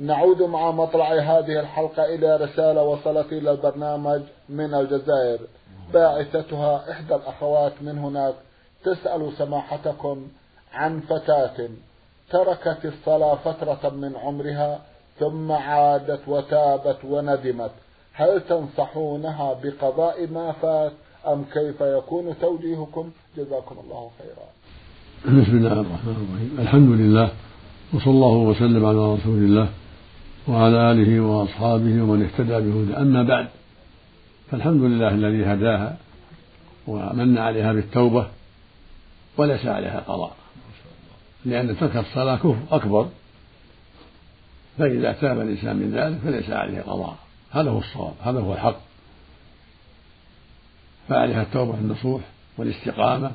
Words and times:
نعود 0.00 0.42
مع 0.42 0.70
مطلع 0.70 1.12
هذه 1.12 1.60
الحلقة 1.60 2.04
إلى 2.14 2.36
رسالة 2.36 2.82
وصلت 2.82 3.32
إلى 3.32 3.50
البرنامج 3.50 4.20
من 4.48 4.74
الجزائر. 4.74 5.38
باعثتها 5.94 6.90
إحدى 6.90 7.14
الأخوات 7.14 7.72
من 7.80 7.98
هناك. 7.98 8.34
تسأل 8.84 9.32
سماحتكم 9.38 10.26
عن 10.72 11.00
فتاة 11.00 11.68
تركت 12.30 12.84
الصلاة 12.84 13.34
فترة 13.34 13.90
من 13.90 14.16
عمرها 14.16 14.80
ثم 15.18 15.52
عادت 15.52 16.20
وتابت 16.28 16.98
وندمت. 17.04 17.70
هل 18.12 18.40
تنصحونها 18.40 19.60
بقضاء 19.62 20.26
ما 20.26 20.52
فات 20.52 20.92
أم 21.26 21.44
كيف 21.52 21.80
يكون 21.80 22.34
توجيهكم؟ 22.40 23.10
جزاكم 23.36 23.76
الله 23.84 24.10
خيرا. 24.18 24.48
بسم 25.42 25.56
الله 25.56 25.72
الرحمن 25.72 26.16
الرحيم. 26.28 26.56
الحمد 26.58 27.00
لله 27.00 27.30
وصلى 27.94 28.10
الله 28.10 28.36
وسلم 28.36 28.86
على 28.86 29.14
رسول 29.14 29.38
الله. 29.38 29.68
وعلى 30.50 30.92
آله 30.92 31.20
وأصحابه 31.20 32.02
ومن 32.02 32.22
اهتدى 32.22 32.70
بهدى 32.70 32.96
أما 32.96 33.22
بعد 33.22 33.48
فالحمد 34.50 34.82
لله 34.82 35.08
الذي 35.08 35.44
هداها 35.44 35.96
ومن 36.86 37.38
عليها 37.38 37.72
بالتوبة 37.72 38.26
وليس 39.36 39.66
عليها 39.66 40.00
قضاء. 40.00 40.36
لأن 41.44 41.76
ترك 41.76 41.96
الصلاة 41.96 42.36
كفر 42.36 42.56
أكبر. 42.70 43.08
فإذا 44.78 45.12
تاب 45.12 45.40
الإنسان 45.40 45.76
من 45.76 45.90
ذلك 45.94 46.18
فليس 46.18 46.50
عليه 46.50 46.80
قضاء. 46.80 47.16
هذا 47.50 47.70
هو 47.70 47.78
الصواب 47.78 48.14
هذا 48.22 48.40
هو 48.40 48.54
الحق. 48.54 48.80
فعليها 51.08 51.42
التوبة 51.42 51.74
النصوح 51.74 52.22
والاستقامة 52.58 53.30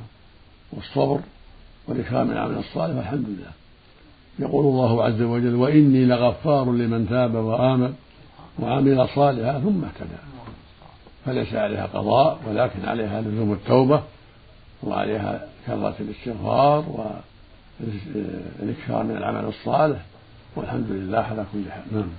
والصبر 0.71 1.19
والإكرام 1.87 2.31
العمل 2.31 2.57
الصالح 2.57 2.95
والحمد 2.95 3.25
لله. 3.29 3.64
يقول 4.39 4.65
الله 4.65 5.03
عز 5.03 5.21
وجل 5.21 5.55
وإني 5.55 6.05
لغفار 6.05 6.71
لمن 6.71 7.09
تاب 7.09 7.35
وآمن 7.35 7.93
وعمل 8.59 9.07
صالحا 9.15 9.59
ثم 9.59 9.83
اهتدى. 9.85 10.17
فليس 11.25 11.53
عليها 11.53 11.85
قضاء 11.85 12.39
ولكن 12.47 12.85
عليها 12.85 13.21
لزوم 13.21 13.53
التوبة 13.53 14.03
وعليها 14.83 15.47
كثرة 15.67 15.95
الاستغفار 15.99 16.85
والإكثار 17.79 19.03
من 19.03 19.17
العمل 19.17 19.45
الصالح 19.45 20.05
والحمد 20.55 20.91
لله 20.91 21.19
على 21.19 21.45
كل 21.53 21.71
حال. 21.71 21.83
نعم. 21.91 22.09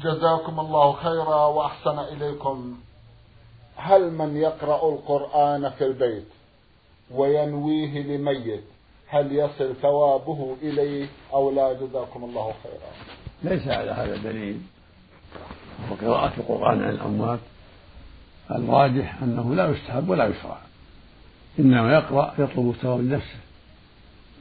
جزاكم 0.00 0.60
الله 0.60 0.92
خيرا 0.92 1.46
وأحسن 1.46 1.98
إليكم. 1.98 2.74
هل 3.76 4.12
من 4.12 4.36
يقرأ 4.36 4.92
القرآن 4.92 5.70
في 5.70 5.86
البيت 5.86 6.26
وينويه 7.10 8.02
لميت 8.02 8.64
هل 9.10 9.32
يصل 9.32 9.76
ثوابه 9.82 10.56
إليه 10.62 11.06
أو 11.32 11.50
لا؟ 11.50 11.72
جزاكم 11.72 12.24
الله 12.24 12.54
خيرا. 12.62 12.90
ليس 13.42 13.68
على 13.68 13.90
هذا 13.90 14.16
دليل. 14.16 14.60
وقراءة 15.90 16.32
القرآن 16.38 16.82
عن 16.82 16.90
الأموات 16.90 17.38
الراجح 18.50 19.22
أنه 19.22 19.54
لا 19.54 19.68
يستحب 19.68 20.08
ولا 20.08 20.26
يشرع. 20.26 20.58
إنما 21.58 21.92
يقرأ 21.92 22.34
يطلب 22.38 22.70
الثواب 22.70 23.00
لنفسه 23.00 23.38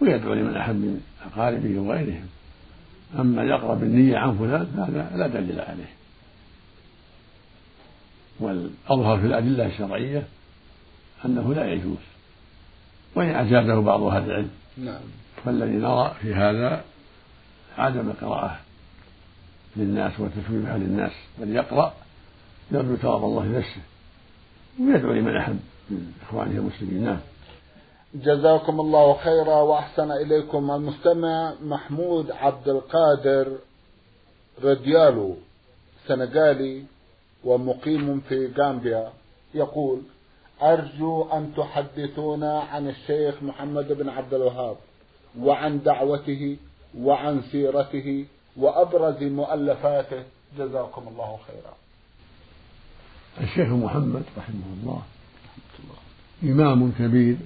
ويدعو 0.02 0.34
لمن 0.34 0.58
أحب 0.58 0.76
من 0.76 1.02
أقاربه 1.26 1.80
وغيرهم. 1.80 2.28
أما 3.20 3.44
يقرأ 3.44 3.76
بالنية 3.76 4.18
عن 4.18 4.38
فلان 4.38 4.66
فهذا 4.66 5.12
لا 5.16 5.28
دليل 5.28 5.60
عليه. 5.60 5.94
والأظهر 8.40 9.20
في 9.20 9.26
الأدلة 9.26 9.66
الشرعية 9.66 10.24
أنه 11.26 11.54
لا 11.54 11.74
يجوز 11.74 11.98
وإن 13.16 13.30
أجازه 13.30 13.82
بعض 13.82 14.04
أهل 14.04 14.24
العلم. 14.24 14.59
نعم. 14.78 15.02
فالذي 15.46 15.78
نرى 15.78 16.16
في 16.22 16.34
هذا 16.34 16.84
عدم 17.78 18.10
القراءة 18.10 18.60
للناس 19.76 20.20
وتسويفها 20.20 20.78
للناس 20.78 21.12
بل 21.38 21.56
يقرأ 21.56 21.94
يرجو 22.72 22.96
ثواب 22.96 23.24
الله 23.24 23.46
لنفسه 23.46 23.82
ويدعو 24.80 25.14
لمن 25.14 25.36
أحب 25.38 25.60
من 25.90 26.14
إخوانه 26.22 26.52
المسلمين. 26.52 27.04
نعم. 27.04 27.20
جزاكم 28.16 28.80
الله 28.80 29.18
خيرا 29.18 29.56
وأحسن 29.56 30.12
إليكم. 30.12 30.72
المستمع 30.72 31.54
محمود 31.62 32.32
عبد 32.32 32.70
القادر 32.70 33.58
راديالو 34.64 35.36
سنغالي 36.08 36.84
ومقيم 37.44 38.20
في 38.20 38.52
غامبيا 38.58 39.12
يقول 39.54 40.02
أرجو 40.62 41.24
أن 41.24 41.54
تحدثونا 41.58 42.60
عن 42.60 42.88
الشيخ 42.90 43.44
محمد 43.44 43.92
بن 43.92 44.10
عبد 44.10 44.34
الوهاب 44.34 44.78
وعن 45.40 45.84
دعوته 45.84 46.58
وعن 46.98 47.42
سيرته 47.52 48.26
وأبرز 48.58 49.24
مؤلفاته. 49.24 50.24
جزاكم 50.58 51.08
الله 51.08 51.40
خيرا. 51.48 51.74
الشيخ 53.42 53.70
محمد 53.70 54.24
رحمه 54.38 54.66
الله. 54.82 55.02
إمام 56.44 56.92
كبير 57.00 57.38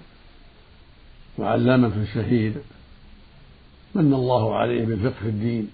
وعلامة 1.38 2.06
شهيد 2.14 2.58
من 3.96 4.14
الله 4.14 4.56
عليه 4.56 4.86
بالفقه 4.86 5.20
في 5.20 5.30
الدين 5.30 5.72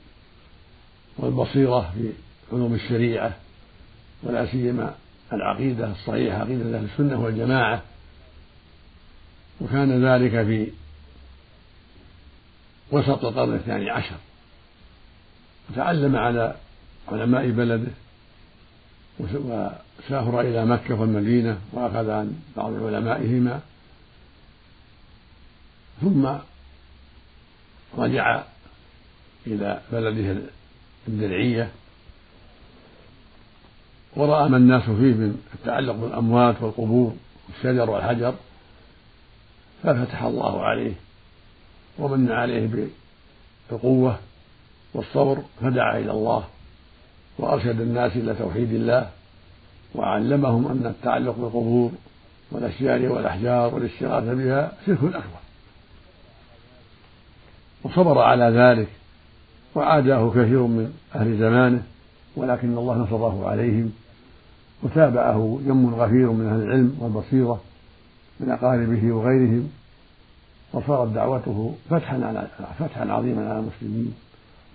والبصيرة 1.18 1.94
في 1.94 2.10
علوم 2.54 2.74
الشريعة 2.74 3.38
ولا 4.24 4.52
سيما 4.52 4.96
العقيدة 5.34 5.92
الصحيحة 5.92 6.38
عقيدة 6.38 6.78
أهل 6.78 6.86
السنة 6.94 7.20
والجماعة. 7.20 7.82
وكان 9.62 10.06
ذلك 10.06 10.32
في 10.32 10.72
وسط 12.92 13.26
القرن 13.26 13.56
الثاني 13.56 13.90
عشر. 13.90 14.16
وتعلم 15.70 16.16
على 16.16 16.56
علماء 17.12 17.50
بلده 17.50 17.92
وسافر 19.20 20.42
إلى 20.42 20.66
مكة 20.66 21.02
والمدينة 21.02 21.60
وأخذ 21.72 22.10
عن 22.10 22.34
بعض 22.58 22.84
علمائهما. 22.84 23.62
ثم 26.02 26.30
رجع 27.98 28.44
إلى 29.48 29.82
بلده 29.92 30.42
الدرعية 31.08 31.72
ورأى 34.16 34.50
ما 34.50 34.58
الناس 34.58 34.84
فيه 34.84 35.14
من 35.14 35.42
التعلق 35.54 35.96
بالأموات 35.96 36.56
والقبور 36.62 37.16
والشجر 37.50 37.90
والحجر 37.90 38.34
ففتح 39.84 40.24
الله 40.24 40.62
عليه 40.64 40.94
ومن 42.00 42.32
عليه 42.32 42.90
بالقوة 43.70 44.20
والصبر 44.94 45.44
فدعا 45.62 45.98
إلى 45.98 46.12
الله 46.12 46.44
وأرشد 47.38 47.82
الناس 47.82 48.12
إلى 48.16 48.34
توحيد 48.34 48.74
الله 48.74 49.10
وعلمهم 49.96 50.68
أن 50.68 50.86
التعلق 50.86 51.36
بالقبور 51.38 51.92
والأشجار 52.52 53.12
والأحجار 53.12 53.76
والاستغاثة 53.76 54.34
بها 54.34 54.72
شرك 54.86 55.04
أكبر. 55.04 55.40
وصبر 57.84 58.20
على 58.20 58.46
ذلك 58.46 58.88
وعاداه 59.76 60.30
كثير 60.30 60.64
من 60.64 60.94
أهل 61.16 61.38
زمانه 61.38 61.84
ولكن 62.40 62.78
الله 62.78 62.98
نصره 62.98 63.50
عليهم 63.50 63.92
وتابعه 64.84 65.60
جم 65.66 65.96
غفير 65.96 66.32
من 66.32 66.48
أهل 66.48 66.62
العلم 66.62 66.98
والبصيرة 67.00 67.62
من 68.40 68.52
أقاربه 68.52 69.12
وغيرهم 69.12 69.70
وصارت 70.74 71.10
دعوته 71.10 71.76
فتحا 71.90 72.26
على 72.26 72.48
فتحا 72.80 73.12
عظيما 73.12 73.50
على 73.50 73.60
المسلمين 73.60 74.14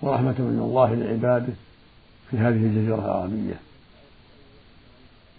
ورحمة 0.02 0.34
من 0.38 0.60
الله 0.64 0.94
لعباده 0.94 1.52
في 2.30 2.36
هذه 2.36 2.66
الجزيرة 2.66 3.04
العربية. 3.04 3.54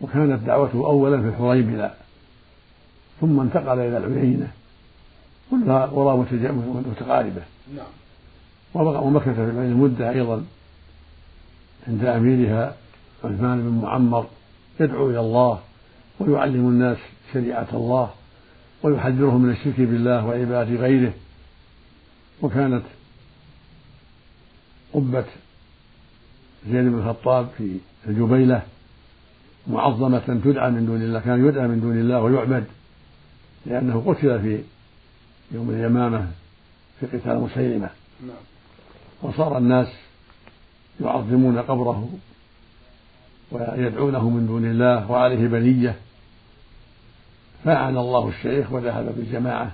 وكانت 0.02 0.44
دعوته 0.44 0.86
أولا 0.86 1.22
في 1.22 1.28
الحريبلة 1.28 1.92
ثم 3.22 3.40
انتقل 3.40 3.80
إلى 3.80 3.98
العيينة 3.98 4.52
كلها 5.52 5.86
قرى 5.86 6.18
متقاربة. 6.92 7.42
نعم. 7.76 7.86
ومكث 8.76 9.30
في 9.30 9.42
العين 9.42 9.74
مدة 9.74 10.10
أيضا. 10.10 10.46
عند 11.88 12.06
أميرها 12.06 12.76
عثمان 13.24 13.62
بن 13.62 13.82
معمر 13.82 14.28
يدعو 14.80 15.10
إلى 15.10 15.20
الله 15.20 15.60
ويعلم 16.20 16.68
الناس 16.68 16.98
شريعة 17.34 17.68
الله 17.74 18.14
ويحذرهم 18.84 19.42
من 19.42 19.52
الشرك 19.52 19.80
بالله 19.80 20.26
وعبادة 20.26 20.76
غيره 20.76 21.14
وكانت 22.42 22.84
قبة 24.94 25.26
زيد 26.68 26.86
بن 26.86 27.00
الخطاب 27.00 27.48
في 27.58 27.78
الجبيلة 28.08 28.62
معظمة 29.68 30.42
تدعى 30.46 30.72
من 30.72 30.86
دون 30.86 31.02
الله 31.02 31.20
كان 31.20 31.48
يدعى 31.48 31.68
من 31.68 31.82
دون 31.82 32.00
الله 32.00 32.22
ويعبد 32.22 32.66
لأنه 33.66 34.04
قتل 34.08 34.42
في 34.42 34.64
يوم 35.52 35.70
اليمامة 35.70 36.32
في 37.00 37.06
قتال 37.06 37.40
مسيلمة 37.40 37.90
نعم. 38.28 38.38
وصار 39.22 39.58
الناس 39.58 39.88
يعظمون 41.02 41.58
قبره 41.58 42.10
ويدعونه 43.52 44.30
من 44.30 44.48
دون 44.48 44.66
الله 44.66 45.12
وعليه 45.12 45.48
بنية. 45.48 45.96
فأعان 47.64 47.98
الله 47.98 48.30
الشيخ 48.30 48.72
وذهب 48.72 49.16
بالجماعة. 49.18 49.72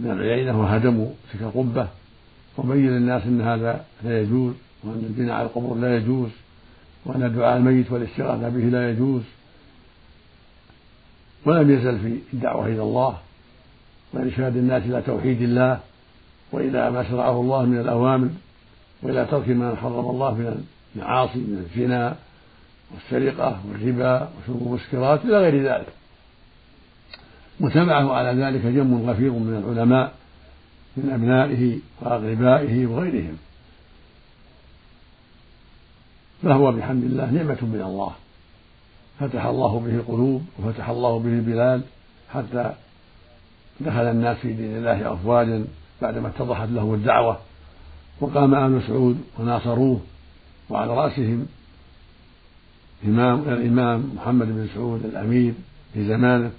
من 0.00 0.10
العيينة 0.10 0.60
وهدموا 0.60 1.10
تلك 1.32 1.42
القبة. 1.42 1.88
وبين 2.58 2.90
للناس 2.90 3.22
أن 3.22 3.40
هذا 3.40 3.84
لا 4.04 4.20
يجوز 4.20 4.54
وأن 4.84 5.04
البناء 5.08 5.34
على 5.36 5.46
القبور 5.46 5.78
لا 5.78 5.96
يجوز 5.96 6.30
وأن 7.04 7.34
دعاء 7.34 7.56
الميت 7.56 7.92
والاستغاثة 7.92 8.48
به 8.48 8.64
لا 8.64 8.90
يجوز. 8.90 9.22
ولم 11.44 11.70
يزل 11.70 11.98
في 11.98 12.18
الدعوة 12.32 12.66
إلى 12.66 12.82
الله. 12.82 13.18
وإرشاد 14.12 14.56
الناس 14.56 14.82
إلى 14.82 15.02
توحيد 15.02 15.42
الله. 15.42 15.80
وإلى 16.52 16.90
ما 16.90 17.08
شرعه 17.08 17.40
الله 17.40 17.64
من 17.64 17.78
الأوامر. 17.78 18.28
وإلى 19.02 19.24
ترك 19.24 19.48
ما 19.48 19.76
حرم 19.76 20.10
الله 20.10 20.34
من 20.34 20.64
المعاصي 20.96 21.38
من 21.38 21.66
الزنا 21.66 22.16
والسرقة 22.94 23.60
والربا 23.68 24.28
وشرب 24.38 24.62
المسكرات 24.62 25.24
إلى 25.24 25.38
غير 25.38 25.62
ذلك. 25.62 25.92
وتبعه 27.60 28.12
على 28.12 28.42
ذلك 28.44 28.66
جم 28.66 29.10
غفير 29.10 29.32
من 29.32 29.56
العلماء 29.56 30.12
من 30.96 31.10
أبنائه 31.10 31.78
وأقربائه 32.00 32.86
وغيرهم. 32.86 33.36
فهو 36.42 36.72
بحمد 36.72 37.04
الله 37.04 37.30
نعمة 37.30 37.58
من 37.62 37.82
الله. 37.86 38.12
فتح 39.20 39.44
الله 39.44 39.80
به 39.80 39.94
القلوب 39.94 40.42
وفتح 40.58 40.88
الله 40.88 41.18
به 41.18 41.28
البلاد 41.28 41.82
حتى 42.30 42.74
دخل 43.80 44.02
الناس 44.02 44.36
في 44.36 44.52
دين 44.52 44.76
الله 44.76 45.12
أفواجا 45.12 45.64
بعدما 46.02 46.28
اتضحت 46.28 46.68
لهم 46.68 46.94
الدعوة. 46.94 47.38
وقام 48.22 48.54
آل 48.54 48.82
سعود 48.82 49.20
وناصروه 49.38 50.00
وعلى 50.70 50.96
رأسهم 50.96 51.46
إمام 53.04 53.40
الإمام 53.40 54.12
محمد 54.16 54.46
بن 54.46 54.68
سعود 54.74 55.04
الأمير 55.04 55.54
في 55.94 56.08
زمانه 56.08 56.50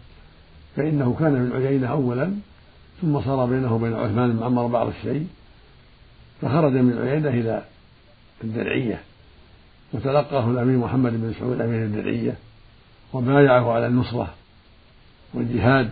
فإنه 0.76 1.16
كان 1.20 1.50
في 1.50 1.58
العيينة 1.58 1.88
أولا 1.88 2.32
ثم 3.02 3.22
صار 3.22 3.46
بينه 3.46 3.76
وبين 3.76 3.94
عثمان 3.94 4.34
بن 4.34 4.44
عمر 4.44 4.68
بعض 4.68 4.88
الشيء 4.88 5.28
فخرج 6.42 6.72
من 6.72 6.92
العيينة 6.92 7.30
إلى 7.30 7.64
الدرعية 8.44 9.02
وتلقاه 9.94 10.50
الأمير 10.50 10.78
محمد 10.78 11.12
بن 11.12 11.34
سعود 11.40 11.62
أمير 11.62 11.84
الدرعية 11.84 12.36
وبايعه 13.14 13.72
على 13.72 13.88
النصرة 13.88 14.34
والجهاد 15.34 15.90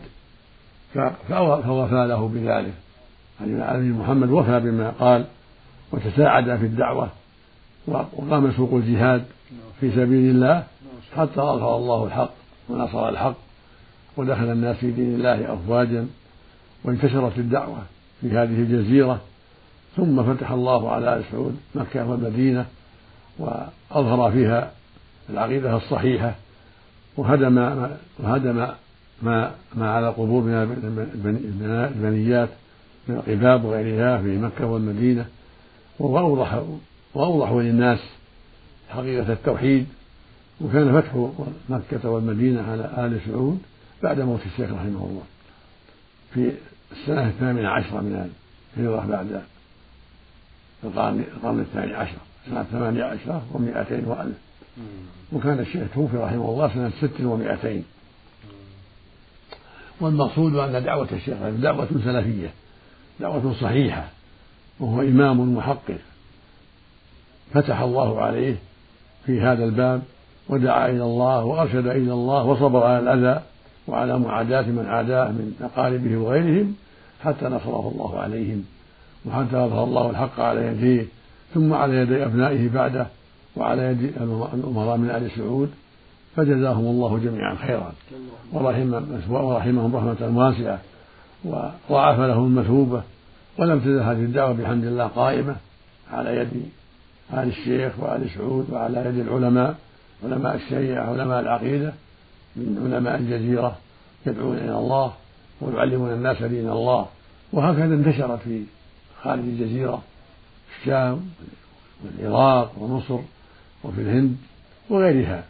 فوفى 0.93 2.05
له 2.09 2.27
بذلك. 2.27 2.73
الأمير 3.41 3.93
محمد 3.93 4.29
وفى 4.29 4.59
بما 4.59 4.89
قال 4.89 5.25
وتساعد 5.91 6.57
في 6.57 6.65
الدعوة 6.65 7.09
وقام 7.87 8.51
سوق 8.51 8.73
الجهاد 8.73 9.23
في 9.79 9.91
سبيل 9.91 10.29
الله 10.29 10.63
حتى 11.15 11.41
أظهر 11.41 11.75
الله 11.75 12.05
الحق 12.05 12.31
ونصر 12.69 13.09
الحق 13.09 13.35
ودخل 14.17 14.51
الناس 14.51 14.75
في 14.77 14.91
دين 14.91 15.15
الله 15.15 15.53
أفواجا 15.53 16.07
وانتشرت 16.83 17.37
الدعوة 17.37 17.77
في 18.21 18.29
هذه 18.29 18.43
الجزيرة. 18.43 19.21
ثم 19.97 20.33
فتح 20.33 20.51
الله 20.51 20.91
على 20.91 21.15
آل 21.15 21.23
سعود 21.31 21.57
مكة 21.75 22.09
والمدينة 22.09 22.65
وأظهر 23.39 24.31
فيها 24.31 24.71
العقيدة 25.29 25.75
الصحيحة 25.77 26.35
وهدم 27.17 27.87
وهدم 28.19 28.67
ما 29.21 29.51
ما 29.75 29.91
على 29.91 30.09
القبور 30.09 30.41
من 30.43 30.53
البنيات 31.95 32.49
من 33.07 33.15
القباب 33.15 33.65
وغيرها 33.65 34.17
في 34.17 34.37
مكة 34.37 34.65
والمدينة. 34.65 35.25
وأوضح 36.05 36.63
وأوضح 37.13 37.51
للناس 37.51 37.99
حقيقة 38.89 39.33
التوحيد 39.33 39.87
وكان 40.61 41.01
فتح 41.01 41.29
مكة 41.69 42.09
والمدينة 42.09 42.61
على 42.71 43.05
آل 43.05 43.19
سعود 43.27 43.61
بعد 44.03 44.19
موت 44.19 44.39
الشيخ 44.45 44.71
رحمه 44.71 45.05
الله 45.05 45.23
في 46.33 46.51
السنة 46.91 47.27
الثامنة 47.27 47.69
عشرة 47.69 48.01
من 48.01 48.29
الهجرة 48.77 49.05
بعد 49.05 49.41
القرن 50.83 51.23
القرن 51.35 51.59
الثاني 51.59 51.93
عشر 51.93 52.17
سنة 52.45 52.63
ثمانية 52.63 53.03
عشرة 53.03 53.45
ومائتين 53.53 54.05
وألف. 54.05 54.37
وكان 55.33 55.59
الشيخ 55.59 55.83
توفي 55.95 56.17
رحمه 56.17 56.49
الله 56.49 56.73
سنة 56.73 56.91
ست 57.01 57.21
ومائتين. 57.21 57.83
والمقصود 60.01 60.55
أن 60.55 60.83
دعوة 60.83 61.07
الشيخ 61.11 61.37
دعوة 61.37 61.87
سلفية 62.05 62.49
دعوة 63.19 63.55
صحيحة. 63.61 64.07
وهو 64.81 65.01
إمام 65.01 65.55
محقق. 65.55 65.97
فتح 67.53 67.81
الله 67.81 68.21
عليه 68.21 68.55
في 69.25 69.41
هذا 69.41 69.63
الباب 69.63 70.01
ودعا 70.49 70.89
إلى 70.89 71.03
الله 71.03 71.43
وأرشد 71.43 71.87
إلى 71.87 72.13
الله 72.13 72.45
وصبر 72.45 72.83
على 72.83 72.99
الأذى 72.99 73.41
وعلى 73.87 74.19
معاداة 74.19 74.61
من 74.61 74.85
عاداه 74.85 75.27
من 75.27 75.53
أقاربه 75.61 76.17
وغيرهم 76.17 76.75
حتى 77.23 77.45
نصره 77.45 77.91
الله 77.95 78.19
عليهم 78.19 78.63
وحتى 79.25 79.57
أظهر 79.57 79.83
الله 79.83 80.09
الحق 80.09 80.39
على 80.39 80.67
يديه 80.67 81.05
ثم 81.53 81.73
على 81.73 81.95
يدي 81.95 82.25
أبنائه 82.25 82.69
بعده 82.69 83.07
وعلى 83.55 83.83
يد 83.83 84.03
الأمراء 84.53 84.97
من 84.97 85.09
آل 85.09 85.31
سعود 85.31 85.71
فجزاهم 86.35 86.85
الله 86.85 87.17
جميعا 87.17 87.55
خيرا 87.55 87.91
ورحم 88.53 88.93
ورحمهم 89.29 89.95
رحمة 89.95 90.37
واسعة 90.37 90.79
وضاعف 91.45 92.19
لهم 92.19 92.45
المثوبة 92.45 93.03
ولم 93.61 93.79
تزل 93.79 93.99
هذه 93.99 94.23
الدعوة 94.23 94.53
بحمد 94.53 94.85
الله 94.85 95.07
قائمة 95.07 95.55
على 96.11 96.37
يد 96.37 96.69
آل 97.33 97.47
الشيخ 97.47 97.99
وآل 97.99 98.29
سعود 98.29 98.69
وعلى 98.71 98.99
يد 98.99 99.19
العلماء 99.27 99.75
علماء 100.23 100.55
الشريعة 100.55 101.09
علماء 101.09 101.39
العقيدة 101.39 101.93
من 102.55 102.91
علماء 102.93 103.15
الجزيرة 103.15 103.77
يدعون 104.25 104.57
إلى 104.57 104.77
الله 104.77 105.13
ويعلمون 105.61 106.13
الناس 106.13 106.43
دين 106.43 106.69
الله. 106.69 107.05
وهكذا 107.53 107.95
انتشرت 107.95 108.39
في 108.39 108.63
خارج 109.23 109.39
الجزيرة 109.39 110.01
في 110.69 110.81
الشام 110.81 111.29
والعراق 112.03 112.71
ومصر 112.77 113.19
وفي 113.83 114.01
الهند 114.01 114.37
وغيرها. 114.89 115.43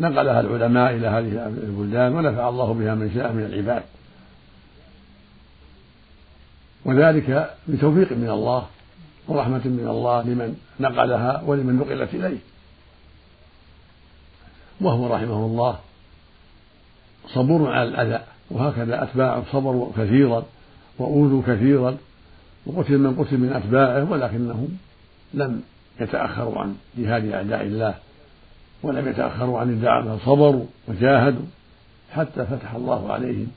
نقلها 0.00 0.40
العلماء 0.40 0.94
إلى 0.94 1.06
هذه 1.06 1.46
البلدان 1.46 2.14
ونفع 2.14 2.48
الله 2.48 2.74
بها 2.74 2.94
من 2.94 3.10
شاء 3.14 3.32
من 3.32 3.44
العباد. 3.44 3.82
وذلك 6.84 7.54
بتوفيق 7.68 8.12
من 8.12 8.30
الله 8.30 8.66
ورحمة 9.28 9.60
من 9.64 9.88
الله 9.88 10.22
لمن 10.22 10.56
نقلها 10.80 11.42
ولمن 11.46 11.76
نقلت 11.76 12.14
إليه. 12.14 12.38
وهو 14.80 15.14
رحمه 15.14 15.46
الله. 15.46 15.78
صبور 17.28 17.72
على 17.72 17.88
الأذى. 17.88 18.24
وهكذا 18.50 19.02
أتباعه 19.02 19.42
صبروا 19.52 19.92
كثيرا 19.96 20.42
وأوذوا 20.98 21.42
كثيرا. 21.46 21.96
وقتل 22.66 22.98
من 22.98 23.24
قتل 23.24 23.38
من 23.38 23.52
أتباعه 23.52 24.10
ولكنهم 24.10 24.78
لم 25.34 25.62
يتأخروا 26.00 26.58
عن 26.58 26.76
جهاد 26.96 27.24
أعداء 27.32 27.62
الله. 27.62 27.94
ولم 28.82 29.08
يتأخروا 29.08 29.60
عن 29.60 29.70
الدعوة. 29.70 30.18
صبروا 30.24 30.66
وجاهدوا 30.88 31.46
حتى 32.12 32.46
فتح 32.46 32.74
الله 32.74 33.12
عليهم 33.12 33.48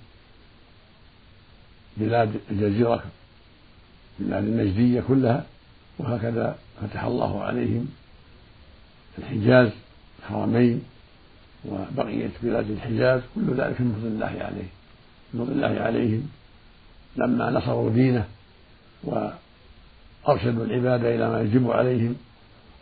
بلاد 2.00 2.32
الجزيرة 2.52 3.04
بلاد 4.20 4.44
النجدية 4.44 5.02
كلها 5.08 5.46
وهكذا 6.00 6.58
فتح 6.82 7.04
الله 7.04 7.44
عليهم 7.44 7.88
الحجاز 9.18 9.70
الحرمين 10.20 10.84
وبقية 11.66 12.30
بلاد 12.44 12.72
الحجاز 12.72 13.22
كل 13.36 13.54
ذلك 13.54 13.82
من 13.82 13.96
فضل 14.00 14.08
الله 14.08 14.46
عليه. 14.46 14.68
من 15.34 15.46
فضل 15.46 15.52
الله 15.52 15.82
عليهم 15.82 16.30
لما 17.16 17.50
نصروا 17.50 17.90
دينه 17.90 18.28
وأرشدوا 19.04 20.66
العباد 20.66 21.06
إلى 21.06 21.30
ما 21.30 21.42
يجب 21.42 21.72
عليهم 21.72 22.16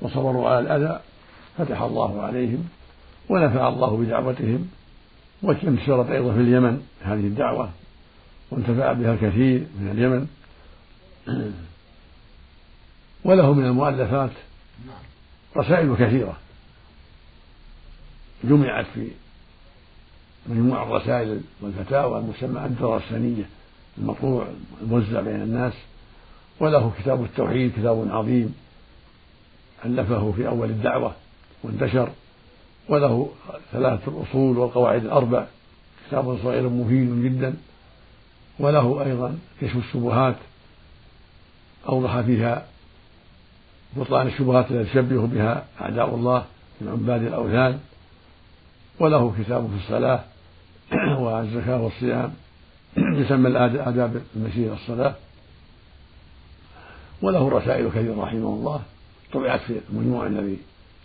وصبروا 0.01 0.49
على 0.49 0.59
الأذى 0.59 0.99
فتح 1.57 1.81
الله 1.81 2.21
عليهم 2.21 2.65
ونفع 3.29 3.67
الله 3.67 3.97
بدعوتهم 3.97 4.67
وانتشرت 5.43 6.09
أيضا 6.09 6.33
في 6.33 6.39
اليمن 6.39 6.81
هذه 7.01 7.27
الدعوة. 7.27 7.69
وانتفع 8.55 8.93
بها 8.93 9.13
الكثير 9.13 9.67
من 9.79 9.91
اليمن. 9.91 10.27
وله 13.23 13.53
من 13.53 13.65
المؤلفات 13.65 14.29
رسائل 15.57 15.95
كثيرة 15.95 16.37
جمعت 18.43 18.85
في 18.93 19.07
مجموع 20.47 20.83
الرسائل 20.83 21.41
والفتاوى 21.61 22.19
المسمى 22.19 22.65
الدرر 22.65 22.97
السنية 22.97 23.49
المطبوع 23.97 24.47
الموزع 24.81 25.21
بين 25.21 25.41
الناس. 25.41 25.73
وله 26.59 26.91
كتاب 26.99 27.23
التوحيد 27.23 27.71
كتاب 27.71 28.07
عظيم 28.11 28.55
ألفه 29.85 30.31
في 30.31 30.47
أول 30.47 30.69
الدعوة 30.69 31.15
وانتشر. 31.63 32.09
وله 32.89 33.29
ثلاثة 33.71 34.11
الأصول 34.11 34.57
والقواعد 34.57 35.05
الأربع. 35.05 35.45
كتاب 36.07 36.37
صغير 36.43 36.69
مفيد 36.69 37.23
جدا. 37.23 37.55
وله 38.59 39.03
أيضا 39.05 39.37
كشف 39.61 39.75
الشبهات 39.75 40.35
أوضح 41.89 42.21
فيها 42.21 42.65
بطلان 43.95 44.27
الشبهات 44.27 44.71
التي 44.71 44.89
يشبه 44.91 45.27
بها 45.27 45.65
أعداء 45.81 46.15
الله 46.15 46.45
من 46.81 46.87
عباد 46.87 47.23
الأوثان 47.23 47.79
وله 48.99 49.33
كتاب 49.39 49.67
في 49.67 49.83
الصلاة 49.83 50.23
والزكاة 51.19 51.81
والصيام 51.81 52.33
يسمى 53.21 53.57
آداب 53.57 54.21
المسير 54.35 54.73
الصلاة 54.73 55.15
وله 57.21 57.49
رسائل 57.49 57.89
كثيرة 57.89 58.23
رحمه 58.23 58.47
الله 58.47 58.81
طبعت 59.33 59.59
في 59.59 59.79
المجموع 59.89 60.27
الذي 60.27 60.57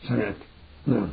سمعت. 0.09 0.35
نعم. 0.87 1.09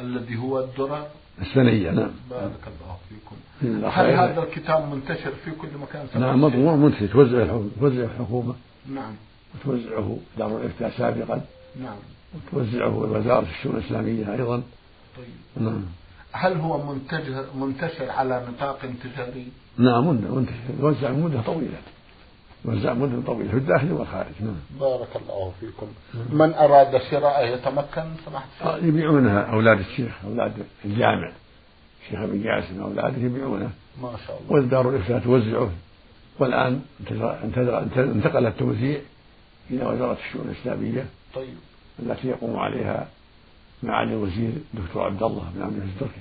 الذي 0.00 0.36
هو 0.36 0.60
الدرر 0.60 1.06
السنية 1.40 1.90
نعم. 1.90 2.10
بارك 2.30 2.64
الله 2.66 2.96
فيكم. 3.08 3.36
هل 3.86 4.10
هذا 4.10 4.42
الكتاب 4.42 4.94
منتشر 4.94 5.32
في 5.44 5.50
كل 5.50 5.68
مكان؟ 5.82 6.20
نعم 6.20 6.40
مطبوع 6.40 6.76
منتشر. 6.76 7.06
توزع 7.06 7.58
توزع 7.80 8.04
الحكومة. 8.04 8.54
نعم. 8.94 9.12
وتوزعه 9.54 10.18
دار 10.38 10.56
الإفتاء 10.56 10.90
سابقا. 10.90 11.40
نعم. 11.82 11.96
وتوزعه 12.34 12.96
وزارة 12.96 13.46
الشؤون 13.58 13.76
الإسلامية 13.76 14.32
أيضا. 14.32 14.62
طيب. 15.16 15.64
نعم. 15.64 15.82
هل 16.32 16.52
هو 16.56 16.92
منتشر 16.92 17.46
منتشر 17.54 18.10
على 18.10 18.46
نطاق 18.48 18.78
تجاري؟ 18.78 19.48
نعم 19.78 20.06
منتشر. 20.08 20.54
يوزع 20.80 21.12
مدة 21.12 21.40
طويلة. 21.40 21.78
يوزع 22.64 22.94
مدة 22.94 23.26
طويلة 23.26 23.50
في 23.50 23.56
الداخل 23.56 23.92
والخارج. 23.92 24.32
نعم. 24.40 24.56
بارك 24.80 25.08
الله 25.16 25.52
فيكم. 25.60 25.86
من 26.30 26.54
أراد 26.54 27.02
شراءه 27.10 27.46
يتمكن 27.46 28.04
سمحت؟ 28.26 28.48
آه 28.62 28.76
يبيعونها 28.76 29.40
أولاد 29.40 29.78
الشيخ 29.78 30.12
أولاد 30.24 30.52
الجامع. 30.84 31.32
الشيخ 32.02 32.20
ابن 32.20 32.42
جاسم 32.42 32.82
أولاده 32.82 33.22
يبيعونه. 33.22 33.70
ما 34.02 34.12
شاء 34.26 34.40
الله. 34.40 34.52
والدار 34.52 34.90
الإفتاء 34.90 35.18
توزعه. 35.18 35.70
والآن 36.40 36.80
انتقل 37.96 38.46
التوزيع 38.46 39.00
إلى 39.70 39.86
وزارة 39.86 40.16
الشؤون 40.28 40.48
الإسلامية. 40.48 41.06
طيب. 41.34 41.54
التي 42.02 42.28
يقوم 42.28 42.56
عليها 42.56 43.08
معالي 43.82 44.12
الوزير 44.12 44.52
الدكتور 44.74 45.02
عبد 45.02 45.22
الله 45.22 45.44
بن 45.54 45.62
عبد 45.62 45.76
العزيز 45.76 45.92
التركي. 45.94 46.20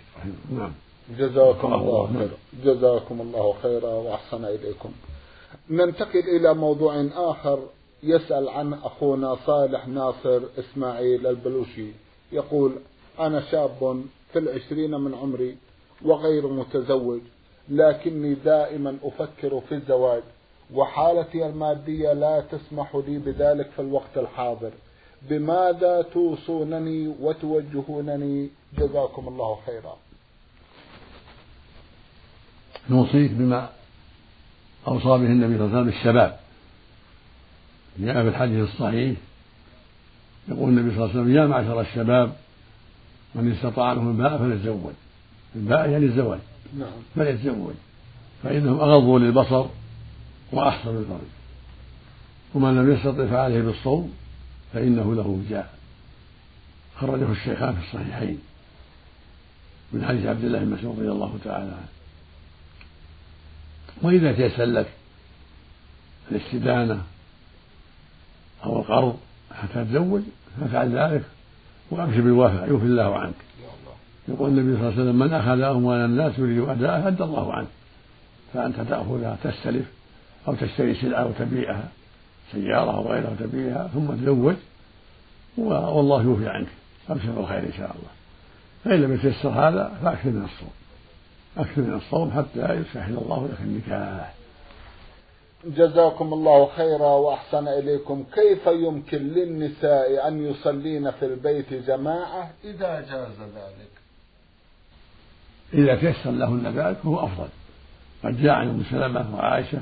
نعم. 0.51 0.72
جزاكم 1.17 1.74
الله 1.74 2.13
خيرا. 2.13 2.38
جزاكم 2.63 3.22
الله 3.22 3.53
خيرا 3.63 3.89
وأحسن 3.89 4.46
إليكم. 4.46 4.91
ننتقل 5.70 6.20
إلى 6.20 6.54
موضوع 6.54 7.08
آخر 7.16 7.60
يسأل 8.04 8.50
عن 8.50 8.74
أخونا 8.74 9.38
صالح 9.46 9.88
ناصر 9.88 10.42
إسماعيل 10.60 11.27
البلوشي. 11.27 11.88
يقول 12.32 12.72
أنا 13.20 13.42
شاب 13.51 14.04
في 14.34 14.39
العشرين 14.39 14.92
من 14.92 15.13
عمري 15.13 15.58
وغير 16.06 16.48
متزوج 16.48 17.22
لكني 17.70 18.34
دائما 18.34 18.98
أفكر 19.04 19.62
في 19.70 19.75
الزواج 19.75 20.24
وحالتي 20.74 21.46
المادية 21.46 22.13
لا 22.13 22.44
تسمح 22.51 22.96
لي 22.96 23.18
بذلك 23.18 23.70
في 23.75 23.82
الوقت 23.82 24.18
الحاضر. 24.18 24.72
بماذا 25.30 26.01
توصونني 26.01 27.16
وتوجهونني؟ 27.22 28.50
جزاكم 28.77 29.27
الله 29.27 29.58
خيرا. 29.66 29.98
نوصيك 32.89 33.32
بما 33.32 33.70
أوصى 34.88 35.08
به 35.08 35.15
النبي 35.15 35.58
صلى 35.58 35.65
الله 35.65 35.77
عليه 35.77 35.88
وسلم 35.88 36.00
الشباب 36.00 36.39
جاء 38.00 38.24
في 38.24 38.29
الحديث 38.29 38.70
الصحيح 38.70 39.17
يقول 40.48 40.70
النبي 40.70 40.96
صلى 40.96 41.06
الله 41.06 41.10
عليه 41.10 41.22
وسلم 41.22 41.36
يا 41.36 41.48
معشر 41.48 41.82
الشباب 41.82 42.36
من 43.36 43.51
استطاع 43.51 43.94
منهم 43.94 44.10
الباء 44.10 44.38
فليتزوج. 44.38 44.94
الباء 45.56 45.89
يعني 45.89 46.06
الزواج. 46.06 46.39
نعم. 46.79 46.89
فليتزوج. 47.15 47.74
فإنهم 48.44 48.79
أغضوا 48.79 49.20
للبصر 49.20 49.65
وأحسن 50.51 50.89
للفرج. 50.89 51.27
ومن 52.56 52.75
لم 52.75 52.91
يستطع 52.91 53.25
فعليه 53.25 53.62
بالصوم 53.62 54.13
فإنه 54.74 55.15
له 55.15 55.27
وجاء 55.27 55.74
خرجه 57.00 57.32
الشيخان 57.32 57.75
في 57.75 57.88
الصحيحين. 57.88 58.39
من 59.94 60.06
حديث 60.06 60.25
عبد 60.25 60.44
الله 60.44 60.60
بن 60.60 60.72
مسعود 60.72 61.00
رضي 61.00 61.12
الله 61.12 61.38
تعالى 61.44 61.72
عنه. 61.72 61.97
وإذا 64.01 64.32
تيسر 64.32 64.66
لك 64.66 64.88
الاستدانة 66.32 67.01
أو 68.63 68.80
القرض 68.80 69.18
حتى 69.51 69.86
تتزوج 69.86 70.22
فافعل 70.60 70.98
ذلك 70.98 71.24
وأبشر 71.92 72.22
بالوفاء 72.22 72.70
يوفي 72.70 72.86
الله 72.86 73.20
عنك. 73.20 73.34
يقول 74.27 74.50
النبي 74.50 74.77
صلى 74.77 74.89
الله 74.89 74.92
عليه 74.92 75.01
وسلم 75.01 75.20
من 75.20 75.34
أخذ 75.34 75.62
أموال 75.62 76.06
الناس 76.06 76.39
يريد 76.39 76.70
أداءها 76.70 77.08
أدى 77.08 77.24
الله 77.24 77.54
عنه. 77.54 77.68
فأنت 78.54 78.75
تأخذها 78.80 79.38
تستلف 79.44 79.86
أو 80.48 80.56
تشتري 80.56 80.96
سلعة 80.96 81.25
وتبيعها 81.25 81.88
سيارة 82.51 82.98
أو 82.98 83.12
غيرها 83.12 83.30
وتبيعها 83.30 83.88
ثم 83.88 84.08
تزوج 84.08 84.56
والله 85.58 86.24
يوفي 86.24 86.50
عنك. 86.50 86.68
أبشر 87.10 87.32
بالخير 87.32 87.60
إن 87.60 87.74
شاء 87.77 87.96
الله. 87.96 88.10
فإن 88.84 89.01
لم 89.01 89.13
يتيسر 89.13 89.50
هذا 89.50 89.98
فأكثر 90.04 90.30
من 90.30 90.44
الصوم. 90.44 90.72
أكثر 91.58 91.82
من 91.82 91.94
الصوم 91.94 92.32
حتى 92.32 92.74
يسهل 92.74 93.18
الله 93.18 93.48
لك 93.48 93.60
النكاح. 93.62 94.34
جزاكم 95.66 96.34
الله 96.34 96.70
خيرا 96.76 97.10
وأحسن 97.16 97.68
إليكم. 97.68 98.24
كيف 98.34 98.68
يمكن 98.68 99.18
للنساء 99.18 100.28
أن 100.28 100.46
يصلين 100.46 101.12
في 101.12 101.26
البيت 101.26 101.74
جماعة 101.74 102.52
إذا 102.64 103.02
جاز 103.02 103.40
ذلك؟ 103.40 103.92
إذا 105.74 105.96
تيسر 105.96 106.32
لهن 106.32 106.68
ذلك 106.68 106.98
فهو 106.98 107.26
أفضل. 107.26 107.48
قد 108.24 108.42
جاء 108.42 108.54
عن 108.54 108.70
أم 108.70 108.84
سلمة 108.92 109.36
وعائشة 109.36 109.82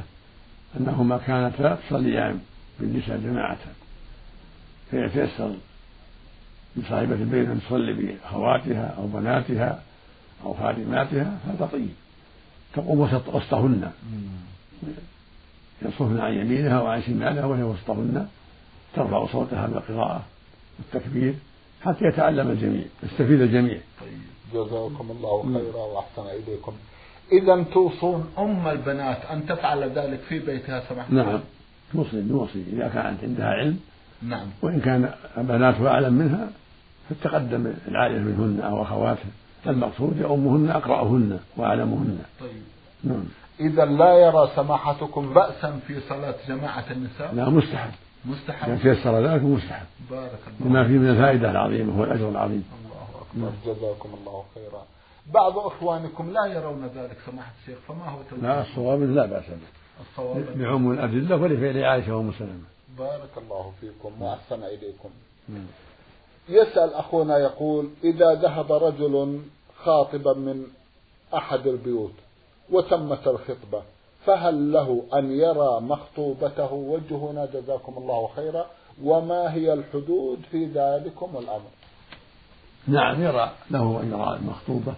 أنهما 0.79 1.17
كانتا 1.17 1.77
تصليان 1.88 2.39
بالنساء 2.79 3.17
جماعة. 3.17 3.58
فيتيسر 4.91 5.55
لصاحبة 6.75 7.15
البيت 7.15 7.50
أن 7.50 7.60
تصلي 7.67 7.94
بأخواتها 7.94 8.96
أو 8.98 9.08
بناتها 9.08 9.82
أو 10.44 10.54
خادماتها 10.54 11.38
فهذا 11.46 11.70
طيب. 11.72 11.89
تقوم 12.74 13.00
وسطهن. 13.00 13.92
يصفن 15.82 16.20
عن 16.20 16.34
يمينها 16.34 16.82
وعن 16.82 17.01
شمالها 17.01 17.46
وهي 17.46 17.63
وسطهن. 17.63 18.27
ترفع 18.96 19.25
صوتها 19.25 19.68
بالقراءة 19.68 20.24
والتكبير 20.80 21.34
حتى 21.82 22.06
يتعلم 22.06 22.50
الجميع 22.50 22.84
يستفيد 23.04 23.42
الجميع. 23.42 23.80
طيب 24.01 24.20
جزاكم 24.54 25.12
الله 25.12 25.44
خيرا 25.44 25.84
وأحسن 25.84 26.22
إليكم. 26.22 26.74
إذا 27.32 27.63
توصون 27.63 28.30
أم 28.38 28.68
البنات 28.68 29.25
أن 29.25 29.46
تفعل 29.46 29.84
ذلك 29.84 30.20
في 30.20 30.39
بيتها 30.39 30.84
سمحت 30.89 31.12
نعم. 31.12 31.39
توصي 31.94 32.22
نوصي. 32.22 32.63
إذا 32.74 32.88
كانت 32.88 33.24
عندها 33.24 33.48
علم. 33.48 33.80
نعم. 34.22 34.48
وإن 34.62 34.82
كان 34.82 35.13
بناتها 35.38 35.89
أعلم 35.89 36.13
منها 36.13 36.50
فتقدم 37.10 37.74
العالم 37.88 38.24
منهن 38.24 38.62
أو 38.62 38.82
أخواتها. 38.82 39.32
المقصود 39.67 40.17
يؤمهن 40.17 40.69
أقرأهن 40.69 41.39
وأعلمهن. 41.57 42.19
طيب. 42.39 42.63
نعم. 43.03 43.24
إذا 43.60 43.86
لا 43.86 44.13
يرى 44.13 44.50
سماحتكم 44.55 45.34
بأسا 45.34 45.79
في 45.88 46.00
صلاة 46.10 46.36
جماعة 46.48 46.86
النساء؟ 46.91 47.34
لا 47.34 47.50
مستحب. 47.50 47.91
مستحب. 48.25 48.69
إذا 48.72 48.93
تيسر 48.93 49.27
ذلك 49.27 49.43
مستحب. 49.43 49.86
بارك 50.12 50.39
الله 50.62 50.69
لما 50.69 50.88
فيه 50.88 50.93
من 50.93 51.10
الفائدة 51.10 51.51
العظيمة 51.51 52.01
والأجر 52.01 52.29
العظيم. 52.29 52.63
الله 52.86 53.05
أكبر. 53.22 53.74
جزاكم 53.74 54.10
الله 54.19 54.43
خيرا. 54.55 54.84
بعض 55.34 55.57
إخوانكم 55.57 56.31
لا 56.31 56.45
يرون 56.45 56.89
ذلك 56.95 57.17
سماحة 57.31 57.51
الشيخ 57.62 57.77
فما 57.88 58.10
هو 58.10 58.17
توجيه؟ 58.29 58.48
لا 58.48 58.62
الصواب 58.62 59.01
لا 59.01 59.25
بأس 59.25 59.45
به. 59.45 59.72
الصواب 60.01 60.45
بعموم 60.57 60.91
الأدلة 60.91 61.36
ولفعل 61.36 61.84
عائشة 61.84 62.15
وأم 62.15 62.31
سلمة 62.39 62.63
بارك 62.98 63.29
الله 63.38 63.72
فيكم 63.81 64.22
وأحسن 64.22 64.63
إليكم. 64.63 65.10
يسأل 66.50 66.93
أخونا 66.93 67.38
يقول 67.38 67.89
إذا 68.03 68.34
ذهب 68.34 68.72
رجل 68.72 69.41
خاطبا 69.86 70.34
من 70.34 70.68
أحد 71.34 71.68
البيوت 71.68 72.13
وتمت 72.70 73.27
الخطبة 73.27 73.82
فهل 74.25 74.72
له 74.72 75.04
أن 75.13 75.32
يرى 75.32 75.80
مخطوبته؟ 75.82 76.74
وجهنا 76.74 77.48
جزاكم 77.54 77.94
الله 77.98 78.30
خيرا. 78.36 78.65
وما 79.04 79.54
هي 79.54 79.74
الحدود 79.74 80.39
في 80.51 80.65
ذلكم 80.65 81.38
الأمر؟ 81.38 81.70
نعم 82.88 83.24
يرى 83.24 83.51
له 83.72 84.01
أن 84.04 84.12
يرى 84.12 84.38
المخطوبة 84.42 84.94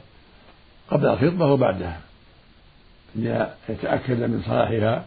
قبل 0.92 1.06
الخطبة 1.06 1.46
وبعدها. 1.46 2.02
ليتأكد 3.16 4.20
من 4.20 4.44
صلاحها 4.46 5.06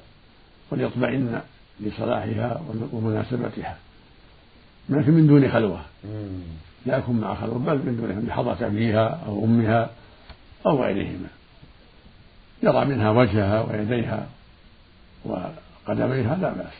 وليطمئن 0.73 1.41
لصلاحها 1.81 2.61
ومناسبتها. 2.93 3.79
لكن 4.89 5.13
من 5.13 5.27
دون 5.27 5.51
خلوة. 5.51 5.81
لا 6.87 6.99
يكون 6.99 7.21
مع 7.21 7.35
خلوة 7.35 7.59
بل 7.59 7.77
من 7.77 7.97
دون 7.97 8.21
بحضرة 8.27 8.67
أبيها 8.67 9.21
أو 9.27 9.45
أمها 9.45 9.91
أو 10.67 10.83
غيرهما. 10.83 11.29
يرى 12.63 12.85
منها 12.85 13.11
وجهها 13.11 13.63
ويديها 13.63 14.27
وقدميها 15.25 16.37
لا 16.37 16.53
بأس. 16.53 16.75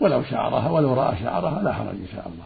ولو 0.00 0.22
شعرها 0.22 0.70
ولو 0.70 0.94
رأى 0.94 1.16
شعرها 1.22 1.62
لا 1.62 1.72
حرج 1.72 1.88
إن 1.88 2.08
شاء 2.12 2.28
الله. 2.28 2.44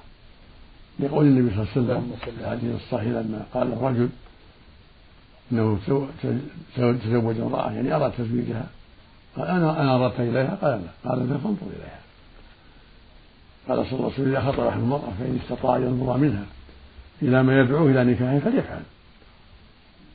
لقول 1.01 1.27
النبي 1.27 1.55
صلى 1.55 1.67
الله 1.77 1.95
عليه 1.95 2.01
وسلم 2.01 2.17
في 2.25 2.31
الحديث 2.31 2.75
الصحيح 2.75 3.09
لما 3.09 3.43
قال 3.55 3.73
الرجل 3.73 4.09
إنه 5.53 5.79
تزوج 6.77 7.41
امرأة 7.41 7.73
يعني 7.73 7.95
أراد 7.95 8.13
تزويجها 8.13 8.67
قال 9.37 9.47
أنا 9.47 9.81
أنا 9.81 9.97
اردت 9.97 10.21
إليها؟ 10.21 10.59
قال 10.63 10.81
لا. 10.83 11.11
قال 11.11 11.29
فانظر 11.29 11.67
إليها. 11.67 12.04
قال 13.69 13.87
صلى 13.87 13.93
الله 13.93 14.05
عليه 14.05 14.15
وسلم 14.15 14.37
إذا 14.37 14.41
خطب 14.41 14.67
احد 14.67 14.79
المرأة 14.79 15.13
فإن 15.19 15.39
استطاع 15.43 15.77
ينظر 15.77 16.17
منها 16.17 16.45
إلى 17.23 17.43
ما 17.43 17.61
يدعوه 17.61 17.91
إلى 17.91 18.05
نكاحه 18.05 18.39
فليفعل. 18.39 18.83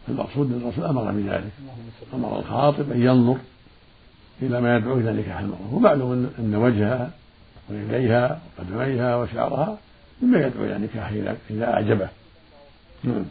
المقصود 0.09 0.51
أن 0.51 0.61
الرسول 0.61 0.85
أمر 0.85 1.11
بذلك. 1.11 1.51
أمر 2.13 2.39
الخاطب 2.39 2.91
أن 2.91 3.01
ينظر 3.01 3.37
إلى 4.41 4.61
ما 4.61 4.77
يدعوه 4.77 4.97
إلى 4.97 5.13
نكاح 5.13 5.39
المرأة. 5.39 5.73
ومعلوم 5.73 6.31
ان 6.39 6.55
وجهها 6.55 7.11
ويديها 7.69 8.39
وقدميها 8.57 9.15
وشعرها 9.15 9.77
مما 10.21 10.39
يدعو 10.39 10.65
إلى 10.65 10.77
نكاحه 10.77 11.35
إذا 11.49 11.73
أعجبه. 11.73 12.09
نعم. 13.03 13.25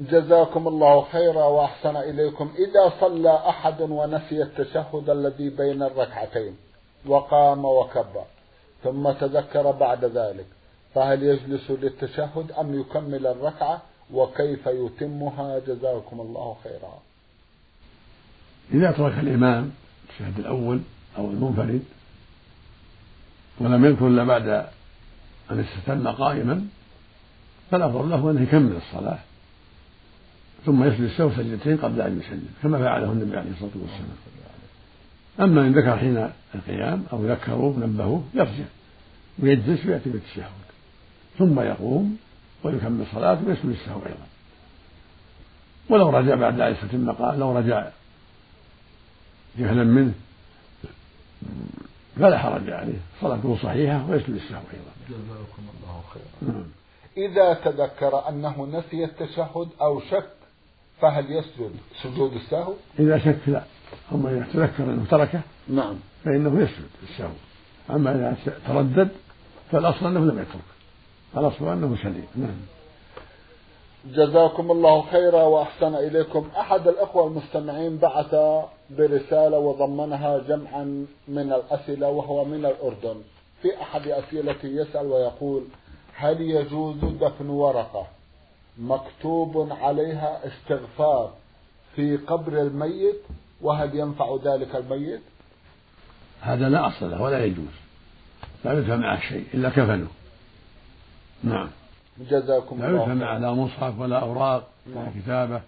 جزاكم 0.00 0.68
الله 0.68 1.02
خيرا 1.12 1.44
وأحسن 1.44 1.96
إليكم. 1.96 2.50
إذا 2.58 2.92
صلى 3.00 3.34
أحد 3.48 3.80
ونسي 3.80 4.42
التشهد 4.42 5.10
الذي 5.10 5.50
بين 5.50 5.82
الركعتين 5.82 6.56
وقام 7.06 7.64
وكبر. 7.64 8.24
ثم 8.84 9.12
تذكر 9.12 9.70
بعد 9.70 10.04
ذلك. 10.04 10.46
فهل 10.94 11.22
يجلس 11.22 11.70
للتشهد 11.70 12.52
أم 12.52 12.80
يكمل 12.80 13.26
الركعة؟ 13.26 13.82
وكيف 14.12 14.66
يتمها؟ 14.66 15.58
جزاكم 15.58 16.20
الله 16.20 16.56
خيرا. 16.64 16.98
إذا 18.74 18.90
ترك 18.90 19.18
الإمام 19.18 19.70
التشهد 20.04 20.38
الأول 20.38 20.80
أو 21.18 21.30
المنفرد 21.30 21.82
ولم 23.60 23.84
يذكر 23.84 24.06
إلا 24.06 24.24
بعد 24.24 24.48
أن 25.50 25.60
استتم 25.60 26.08
قائما 26.08 26.66
فالافضل 27.70 28.10
له 28.10 28.30
ان 28.30 28.42
يكمل 28.42 28.76
الصلاة 28.76 29.18
ثم 30.66 30.84
يسجد 30.84 31.00
السهو 31.00 31.30
سجدتين 31.30 31.76
قبل 31.76 32.00
أن 32.00 32.20
يسلم 32.20 32.48
كما 32.62 32.78
فعله 32.78 33.12
النبي 33.12 33.36
عليه 33.36 33.50
الصلاة 33.50 33.70
والسلام. 33.74 34.16
أما 35.40 35.60
إن 35.60 35.72
ذكر 35.72 35.96
حين 35.96 36.30
القيام 36.54 37.04
أو 37.12 37.26
ذكروه 37.26 37.78
نبهوه 37.78 38.24
يرجع 38.34 38.64
ويجلس 39.42 39.86
ويأتي 39.86 40.10
بالتشهد 40.10 40.50
ثم 41.38 41.60
يقوم 41.60 42.16
ويكمل 42.64 43.04
صلاته 43.12 43.48
ويسجد 43.48 43.66
السهو 43.66 44.00
أيضا. 44.06 44.26
ولو 45.88 46.10
رجع 46.10 46.34
بعد 46.34 46.60
أن 46.60 46.72
يستتم 46.72 47.12
قال 47.12 47.38
لو 47.38 47.58
رجع 47.58 47.88
جهلا 49.58 49.84
منه 49.84 50.12
فلا 52.16 52.38
حرج 52.38 52.70
عليه. 52.70 52.98
صلاته 53.20 53.58
صحيحة 53.62 54.10
ويسجد 54.10 54.34
السهو 54.34 54.62
أيضا. 54.72 54.92
جزاكم 55.08 55.62
الله 55.74 56.02
خيرا. 56.14 56.52
نعم. 56.52 56.66
إذا 57.16 57.54
تذكر 57.54 58.28
أنه 58.28 58.66
نسي 58.66 59.04
التشهد 59.04 59.68
أو 59.80 60.00
شك 60.00 60.30
فهل 61.00 61.24
يسجد 61.32 61.72
سجود 62.02 62.32
السهو؟ 62.32 62.74
إذا 62.98 63.18
شك 63.18 63.38
لا. 63.46 63.64
أما 64.12 64.30
إذا 64.30 64.46
تذكر 64.52 64.84
أنه 64.84 65.04
تركه 65.10 65.40
نعم. 65.68 65.94
فإنه 66.24 66.62
يسجد 66.62 66.88
السهو 67.02 67.32
أما 67.90 68.14
إذا 68.14 68.36
تردد 68.66 69.08
فالأصل 69.70 70.06
أنه 70.06 70.20
لم 70.20 70.38
يترك 70.38 70.70
الأصل 71.36 71.68
أنه 71.68 71.96
سليم. 72.02 72.26
نعم. 72.36 72.60
جزاكم 74.06 74.70
الله 74.70 75.02
خيرا 75.02 75.42
وأحسن 75.42 75.94
إليكم. 75.94 76.48
أحد 76.60 76.88
الأخوة 76.88 77.26
المستمعين 77.26 77.98
بعث 77.98 78.34
برسالة 78.90 79.58
وضمنها 79.58 80.38
جمعا 80.38 81.06
من 81.28 81.52
الأسئلة 81.52 82.08
وهو 82.08 82.44
من 82.44 82.66
الأردن. 82.66 83.20
في 83.62 83.82
أحد 83.82 84.08
أسئلته 84.08 84.68
يسأل 84.68 85.06
ويقول 85.06 85.62
هل 86.14 86.40
يجوز 86.40 86.96
دفن 86.96 87.48
ورقة؟ 87.48 88.06
مكتوب 88.78 89.72
عليها 89.72 90.40
استغفار 90.46 91.32
في 91.96 92.16
قبر 92.16 92.52
الميت 92.60 93.20
وهل 93.62 93.94
ينفع 93.94 94.36
ذلك 94.44 94.76
الميت؟ 94.76 95.20
هذا 96.40 96.68
لا 96.68 96.86
أصل 96.86 97.10
له 97.10 97.22
ولا 97.22 97.44
يجوز. 97.44 97.74
لا 98.64 98.72
يدفع 98.72 98.96
معه 98.96 99.20
شيء 99.20 99.44
إلا 99.54 99.68
كفنه 99.68 100.08
نعم. 101.42 101.70
جزاكم 102.30 102.76
الله 102.76 102.88
لا 102.88 103.02
يدفع 103.02 103.14
معه 103.14 103.38
لا 103.38 103.52
مصحف 103.52 104.00
ولا 104.00 104.18
أوراق 104.18 104.68
ولا 104.86 104.96
نعم. 104.96 105.20
كتابة 105.20 105.60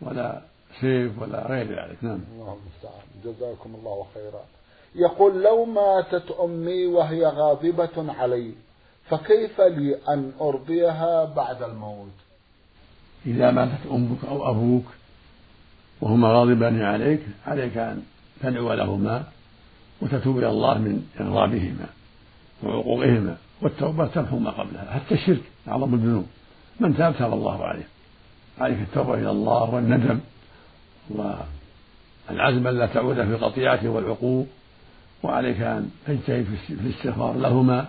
ولا 0.00 0.42
سيف 0.80 1.22
ولا 1.22 1.46
غير 1.46 1.66
ذلك. 1.66 1.96
نعم. 2.02 2.20
الله 2.32 2.56
المستعان 2.58 3.04
جزاكم 3.24 3.74
الله 3.74 4.06
خيرا. 4.14 4.44
يقول 4.94 5.42
لو 5.42 5.64
ماتت 5.64 6.30
أمي 6.40 6.86
وهي 6.86 7.26
غاضبة 7.26 8.12
علي 8.12 8.52
فكيف 9.10 9.60
لي 9.60 9.98
أن 10.08 10.32
أرضيها 10.40 11.24
بعد 11.24 11.62
الموت؟ 11.62 12.18
إذا 13.26 13.50
ماتت 13.50 13.86
أمك 13.90 14.24
أو 14.28 14.50
أبوك 14.50 14.84
وهما 16.00 16.28
غاضبان 16.28 16.82
عليك 16.82 17.20
عليك 17.46 17.76
أن 17.76 18.02
تدعو 18.42 18.72
لهما 18.72 19.24
وتتوب 20.02 20.38
إلى 20.38 20.48
الله 20.48 20.78
من 20.78 21.06
إغضابهما 21.20 21.86
وعقوقهما 22.62 23.36
والتوبة 23.62 24.06
تمحو 24.06 24.38
ما 24.38 24.50
قبلها 24.50 24.90
حتى 24.90 25.14
الشرك 25.14 25.42
أعظم 25.68 25.94
الذنوب. 25.94 26.26
من 26.80 26.96
تاب 26.96 27.16
تاب 27.18 27.32
الله 27.32 27.64
عليه. 27.64 27.88
عليك 28.58 28.78
التوبة 28.78 29.14
إلى 29.14 29.30
الله 29.30 29.74
والندم 29.74 30.20
والعزم 31.10 32.66
ألا 32.66 32.86
تعود 32.86 33.14
في 33.14 33.22
القطيعة 33.22 33.88
والعقوق 33.88 34.46
وعليك 35.22 35.60
أن 35.60 35.90
تجتهد 36.06 36.46
في 36.66 36.72
الاستغفار 36.72 37.36
لهما 37.36 37.88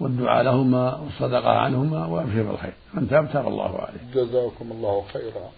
والدعاء 0.00 0.42
لهما 0.42 0.94
والصدقة 0.94 1.50
عنهما 1.50 2.06
وأبشر 2.06 2.42
بالخير. 2.42 2.72
من 2.94 3.08
تاب 3.08 3.32
تاب 3.32 3.48
الله 3.48 3.80
عليه. 3.80 4.00
جزاكم 4.14 4.72
الله 4.72 5.04
خيرا. 5.12 5.50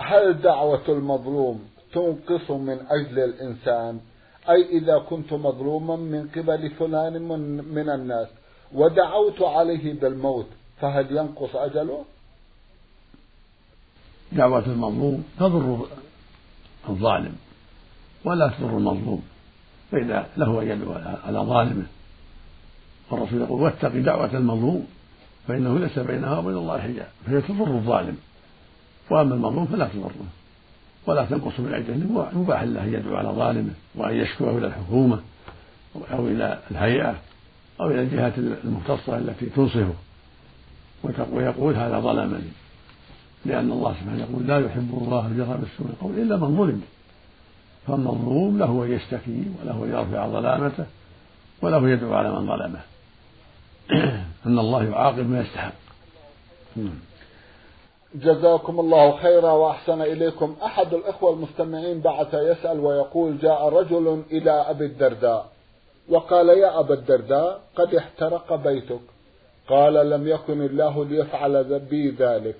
هل 0.00 0.40
دعوة 0.42 0.88
المظلوم 0.88 1.68
تنقص 1.92 2.50
من 2.50 2.78
أجل 2.90 3.18
الإنسان؟ 3.18 4.00
أي 4.48 4.78
إذا 4.78 4.98
كنت 4.98 5.32
مظلوما 5.32 5.96
من 5.96 6.28
قبل 6.28 6.70
فلان 6.70 7.22
من, 7.22 7.64
من 7.74 7.90
الناس 7.90 8.28
ودعوت 8.72 9.42
عليه 9.42 10.00
بالموت 10.00 10.46
فهل 10.80 11.16
ينقص 11.16 11.56
أجله؟ 11.56 12.04
دعوة 14.32 14.66
المظلوم 14.66 15.24
تضر 15.38 15.86
الظالم 16.88 17.36
ولا 18.24 18.48
تضر 18.48 18.76
المظلوم 18.76 19.22
فإذا 19.92 20.26
له 20.36 20.64
يدعو 20.64 20.92
على 21.24 21.38
ظالمه. 21.38 21.86
والرسول 23.10 23.40
يقول 23.40 23.62
واتق 23.62 23.88
دعوة 23.88 24.36
المظلوم 24.36 24.86
فإنه 25.48 25.78
ليس 25.78 25.98
بينها 25.98 26.38
وبين 26.38 26.56
الله 26.56 26.78
حجاب 26.78 27.08
فهي 27.26 27.40
تضر 27.40 27.74
الظالم. 27.74 28.16
وأما 29.10 29.34
المظلوم 29.34 29.66
فلا 29.66 29.88
تضره 29.88 30.10
ولا 31.06 31.24
تنقص 31.24 31.60
من 31.60 31.74
أجله 31.74 32.30
مباح 32.32 32.62
له 32.62 32.84
أن 32.84 32.94
يدعو 32.94 33.16
على 33.16 33.28
ظالمه 33.28 33.70
وأن 33.94 34.16
يشكوه 34.16 34.58
إلى 34.58 34.66
الحكومة 34.66 35.20
أو 36.12 36.26
إلى 36.26 36.58
الهيئة 36.70 37.14
أو 37.80 37.90
إلى 37.90 38.00
الجهات 38.00 38.32
المختصة 38.38 39.18
التي 39.18 39.46
تنصفه. 39.46 39.94
ويقول 41.32 41.74
هذا 41.74 42.00
ظلمني 42.00 42.50
لأن 43.46 43.72
الله 43.72 43.94
سبحانه 44.00 44.20
يقول 44.20 44.46
لا 44.46 44.58
يحب 44.66 44.98
الله 45.02 45.26
الجهر 45.26 45.56
بالسوء 45.56 45.86
القول 45.86 46.18
إلا 46.18 46.36
من 46.36 46.56
ظلم. 46.56 46.82
فالمظلوم 47.86 48.58
له 48.58 48.84
أن 48.84 48.92
يشتكي 48.92 49.44
وله 49.60 49.84
أن 49.84 49.90
يرفع 49.90 50.26
ظلامته 50.26 50.86
وله 51.62 51.90
يدعو 51.90 52.14
على 52.14 52.30
من 52.30 52.46
ظلمه. 52.46 52.80
أن 54.46 54.58
الله 54.58 54.84
يعاقب 54.84 55.30
ما 55.30 55.40
يستحق. 55.40 55.72
جزاكم 58.14 58.80
الله 58.80 59.16
خيرا 59.16 59.52
وأحسن 59.52 60.02
إليكم. 60.02 60.56
أحد 60.64 60.94
الإخوة 60.94 61.32
المستمعين 61.32 62.00
بعث 62.00 62.34
يسأل 62.34 62.80
ويقول 62.80 63.38
جاء 63.38 63.68
رجل 63.68 64.22
إلى 64.32 64.50
أبي 64.50 64.84
الدرداء 64.84 65.46
وقال 66.08 66.48
يا 66.48 66.80
أبا 66.80 66.94
الدرداء 66.94 67.60
قد 67.76 67.94
احترق 67.94 68.54
بيتك. 68.54 69.00
قال 69.68 70.10
لم 70.10 70.28
يكن 70.28 70.62
الله 70.62 71.04
ليفعل 71.04 71.78
بي 71.78 72.10
ذلك. 72.10 72.56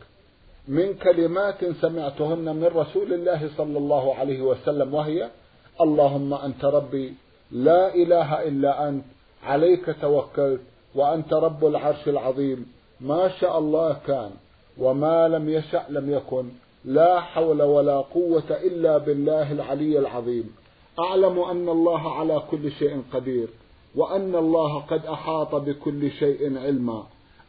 من 0.69 0.95
كلمات 0.95 1.65
سمعتهن 1.65 2.57
من 2.57 2.65
رسول 2.65 3.13
الله 3.13 3.51
صلى 3.57 3.79
الله 3.79 4.15
عليه 4.15 4.43
وسلم 4.43 4.95
وهي 4.95 5.29
اللهم 5.81 6.35
أنت 6.35 6.65
ربي 6.65 7.15
لا 7.51 7.95
إله 7.95 8.49
إلا 8.49 8.89
أنت 8.89 9.05
عليك 9.45 9.97
توكلت 10.01 10.61
وأنت 10.95 11.33
رب 11.33 11.67
العرش 11.67 12.09
العظيم. 12.09 12.73
ما 13.01 13.29
شاء 13.29 13.59
الله 13.59 13.97
كان. 14.07 14.31
وما 14.79 15.29
لم 15.29 15.49
يشأ 15.49 15.87
لم 15.89 16.11
يكن. 16.11 16.45
لا 16.85 17.21
حول 17.21 17.63
ولا 17.63 18.01
قوة 18.01 18.51
إلا 18.51 18.99
بالله 18.99 19.53
العلي 19.53 19.99
العظيم. 19.99 20.55
أعلم 20.99 21.39
أن 21.39 21.69
الله 21.69 22.11
على 22.15 22.43
كل 22.51 22.73
شيء 22.73 23.03
قدير 23.13 23.49
وأن 23.95 24.35
الله 24.35 24.79
قد 24.79 25.07
أحاط 25.07 25.55
بكل 25.55 26.11
شيء 26.11 26.59
علما. 26.59 27.07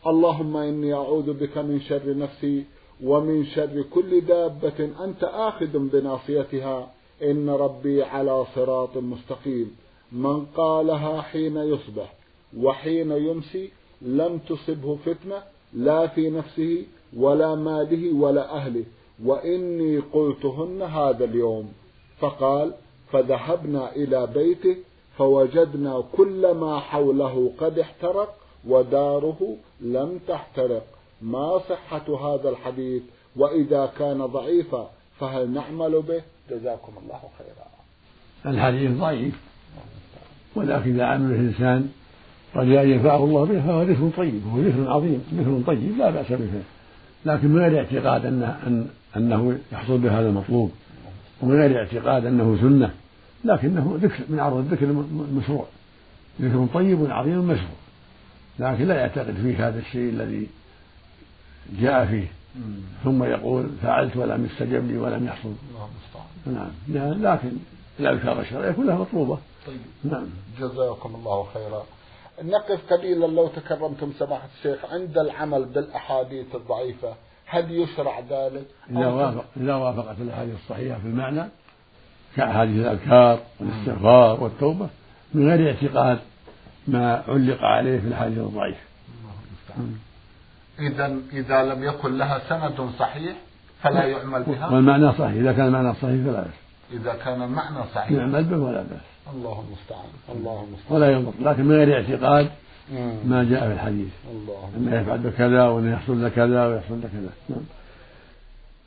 اللهم 0.07 0.57
إني 0.57 0.93
أعوذ 0.93 1.33
بك 1.33 1.57
من 1.57 1.81
شر 1.81 2.17
نفسي 2.17 2.63
ومن 3.03 3.45
شر 3.45 3.83
كل 3.93 4.21
دابة 4.21 4.89
أنت 5.03 5.23
آخذ 5.23 5.77
بناصيتها. 5.77 6.91
إن 7.23 7.49
ربي 7.49 8.03
على 8.03 8.45
صراط 8.55 8.97
مستقيم. 8.97 9.75
من 10.11 10.45
قالها 10.45 11.21
حين 11.21 11.57
يصبح 11.57 12.13
وحين 12.57 13.11
يمسي 13.11 13.71
لم 14.01 14.39
تصبه 14.49 14.97
فتنة 15.05 15.43
لا 15.73 16.07
في 16.07 16.29
نفسه 16.29 16.85
ولا 17.17 17.55
ماله 17.55 18.13
ولا 18.13 18.55
أهله 18.55 18.83
وإني 19.25 19.97
قلتهن 19.97 20.81
هذا 20.81 21.25
اليوم. 21.25 21.73
فقال 22.19 22.73
فذهبنا 23.11 23.95
إلى 23.95 24.27
بيته 24.33 24.75
فوجدنا 25.17 26.03
كل 26.17 26.51
ما 26.51 26.79
حوله 26.79 27.51
قد 27.57 27.79
احترق 27.79 28.35
وداره 28.67 29.55
لم 29.81 30.19
تحترق. 30.27 30.85
ما 31.21 31.59
صحة 31.69 32.07
هذا 32.27 32.49
الحديث؟ 32.49 33.01
وإذا 33.35 33.91
كان 33.99 34.25
ضعيفا 34.25 34.89
فهل 35.19 35.49
نعمل 35.49 36.01
به؟ 36.01 36.21
جزاكم 36.51 36.93
الله 37.03 37.21
خيرا. 37.37 37.69
الحديث 38.45 38.91
ضعيف 38.91 39.35
ولكن 40.55 40.93
إذا 40.93 41.05
عمل 41.05 41.31
الإنسان 41.31 41.89
رجاء 42.55 42.85
ينفعه 42.85 43.23
الله 43.23 43.45
به 43.45 43.59
فهو 43.61 43.81
ذكر 43.83 44.09
طيب 44.17 44.45
وهو 44.45 44.59
ذكر 44.59 44.91
عظيم 44.91 45.23
ذكر 45.33 45.61
طيب 45.67 45.97
لا 45.97 46.09
بأس 46.09 46.31
به. 46.31 46.61
لكن 47.25 47.47
من 47.47 47.59
غير 47.61 47.77
اعتقاد 47.77 48.25
أنه, 48.25 48.59
أن 48.67 48.87
أنه 49.17 49.59
يحصل 49.71 49.97
به 49.97 50.19
هذا 50.19 50.27
المطلوب؟ 50.27 50.71
ومن 51.41 51.61
غير 51.61 51.79
اعتقاد 51.79 52.25
أنه 52.25 52.57
سنة 52.61 52.91
لكنه 53.43 53.99
ذكر 54.01 54.23
من 54.29 54.39
عرض 54.39 54.57
الذكر 54.57 54.85
المشروع. 54.85 55.65
ذكر 56.41 56.67
طيب 56.73 57.11
عظيم 57.11 57.39
مشروع. 57.39 57.79
لكن 58.59 58.87
لا 58.87 58.95
يعتقد 58.95 59.33
فيه 59.33 59.67
هذا 59.67 59.79
الشيء 59.79 60.09
الذي 60.09 60.47
جاء 61.81 62.05
فيه. 62.05 62.27
ثم 63.03 63.23
يقول 63.23 63.69
فعلت 63.81 64.17
ولم 64.17 64.45
يستجب 64.45 64.87
لي 64.87 64.97
ولم 64.97 65.25
يحصل. 65.25 65.53
نعم. 66.87 67.11
لكن 67.21 67.51
الأذكار 67.99 68.41
الشرعية 68.41 68.71
كلها 68.71 68.95
مطلوبة. 68.95 69.37
طيب. 69.67 70.11
نعم. 70.13 70.25
جزاكم 70.59 71.15
الله 71.15 71.47
خيرا. 71.53 71.83
نقف 72.43 72.93
قليلا 72.93 73.25
لو 73.25 73.47
تكرمتم 73.47 74.11
سماحة 74.19 74.47
الشيخ 74.57 74.85
عند 74.91 75.17
العمل 75.17 75.65
بالأحاديث 75.65 76.55
الضعيفة. 76.55 77.13
هل 77.45 77.71
يشرع 77.71 78.19
ذلك؟ 78.19 78.65
إذا 78.89 79.07
وافق 79.07 79.45
إذا 79.57 79.75
وافقت 79.75 80.15
الأحاديث 80.21 80.55
الصحيحة 80.55 80.99
في 80.99 81.05
المعنى. 81.05 81.49
كأحاديث 82.35 82.85
الأذكار 82.85 83.39
والاستغفار 83.59 84.43
والتوبة 84.43 84.89
من 85.33 85.49
غير 85.49 85.67
اعتقاد 85.67 86.19
ما 86.87 87.23
علق 87.27 87.61
عليه 87.61 87.99
في 87.99 88.07
الحديث 88.07 88.37
الضعيف 88.37 88.77
إذا 90.79 91.17
إذا 91.33 91.63
لم 91.63 91.83
يكن 91.83 92.17
لها 92.17 92.39
سند 92.49 92.89
صحيح 92.99 93.35
فلا 93.81 94.03
يعمل 94.03 94.43
بها؟ 94.43 94.67
والمعنى 94.67 95.11
صحيح. 95.11 95.33
إذا 95.33 95.51
كان 95.51 95.67
المعنى 95.67 95.93
صحيح 95.93 96.23
فلا 96.25 96.41
بأس 96.41 96.53
إذا 96.91 97.13
كان 97.13 97.41
المعنى 97.41 97.83
صحيح. 97.95 98.11
يعمل 98.11 98.43
به 98.43 98.57
ولا 98.57 98.81
بأس. 98.81 99.18
الله 99.33 99.63
المستعان 99.67 100.09
الله 100.29 100.63
المستعان. 100.63 100.95
ولا 100.95 101.11
ينظر 101.11 101.33
لكن 101.39 101.65
من 101.65 101.75
غير 101.75 101.93
اعتقاد 101.95 102.51
ما 103.25 103.47
جاء 103.49 103.67
في 103.67 103.73
الحديث. 103.73 104.13
الله 104.31 104.69
أنه 104.77 105.01
يفعل 105.01 105.17
بكذا 105.17 105.67
وأنه 105.67 105.93
يحصل 105.93 106.21
له 106.23 106.29
كذا 106.29 106.67
ويحصل 106.67 107.01
له 107.01 107.07
كذا. 107.07 107.29
نعم. 107.49 107.65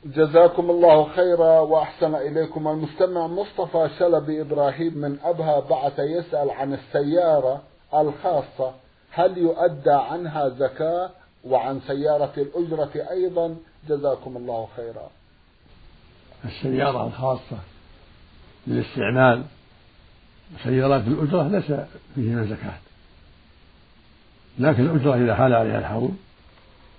جزاكم 0.05 0.69
الله 0.69 1.09
خيرا 1.15 1.59
وأحسن 1.59 2.15
إليكم. 2.15 2.67
المستمع 2.67 3.27
مصطفى 3.27 3.89
شلبي 3.99 4.41
إبراهيم 4.41 4.97
من 4.97 5.17
أبها 5.23 5.59
بعث 5.59 5.99
يسأل 5.99 6.49
عن 6.49 6.73
السيارة 6.73 7.61
الخاصة. 7.93 8.73
هل 9.11 9.37
يؤدى 9.37 9.91
عنها 9.91 10.49
زكاة؟ 10.49 11.09
وعن 11.45 11.79
سيارة 11.87 12.33
الأجرة 12.37 13.09
أيضا. 13.11 13.55
جزاكم 13.89 14.37
الله 14.37 14.67
خيرا. 14.75 15.09
السيارة 16.45 17.07
الخاصة 17.07 17.57
للاستعمال. 18.67 19.43
سيارات 20.63 21.07
الأجرة 21.07 21.47
ليس 21.47 21.79
فيهما 22.15 22.45
زكاة. 22.45 22.73
لكن 24.59 24.83
الأجرة 24.83 25.15
إذا 25.15 25.35
حال 25.35 25.53
عليها 25.53 25.79
الحول 25.79 26.09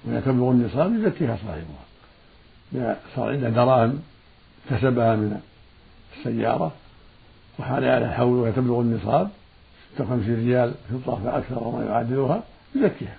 تبلغ 0.06 0.50
النصاب 0.50 0.94
يزكيها 0.94 1.36
صاحبها. 1.36 1.84
إذا 2.72 2.98
صار 3.16 3.28
عنده 3.28 3.48
دراهم 3.48 4.02
كسبها 4.70 5.16
من 5.16 5.40
السيارة 6.18 6.72
وحال 7.58 7.84
عليها 7.84 8.08
الحول 8.08 8.38
وهي 8.38 8.52
النصاب 8.80 9.30
56 9.98 10.34
ريال 10.34 10.74
فضة 10.90 11.16
فأكثر 11.24 11.64
وما 11.64 11.84
يعادلها 11.84 12.42
يزكيها. 12.74 13.16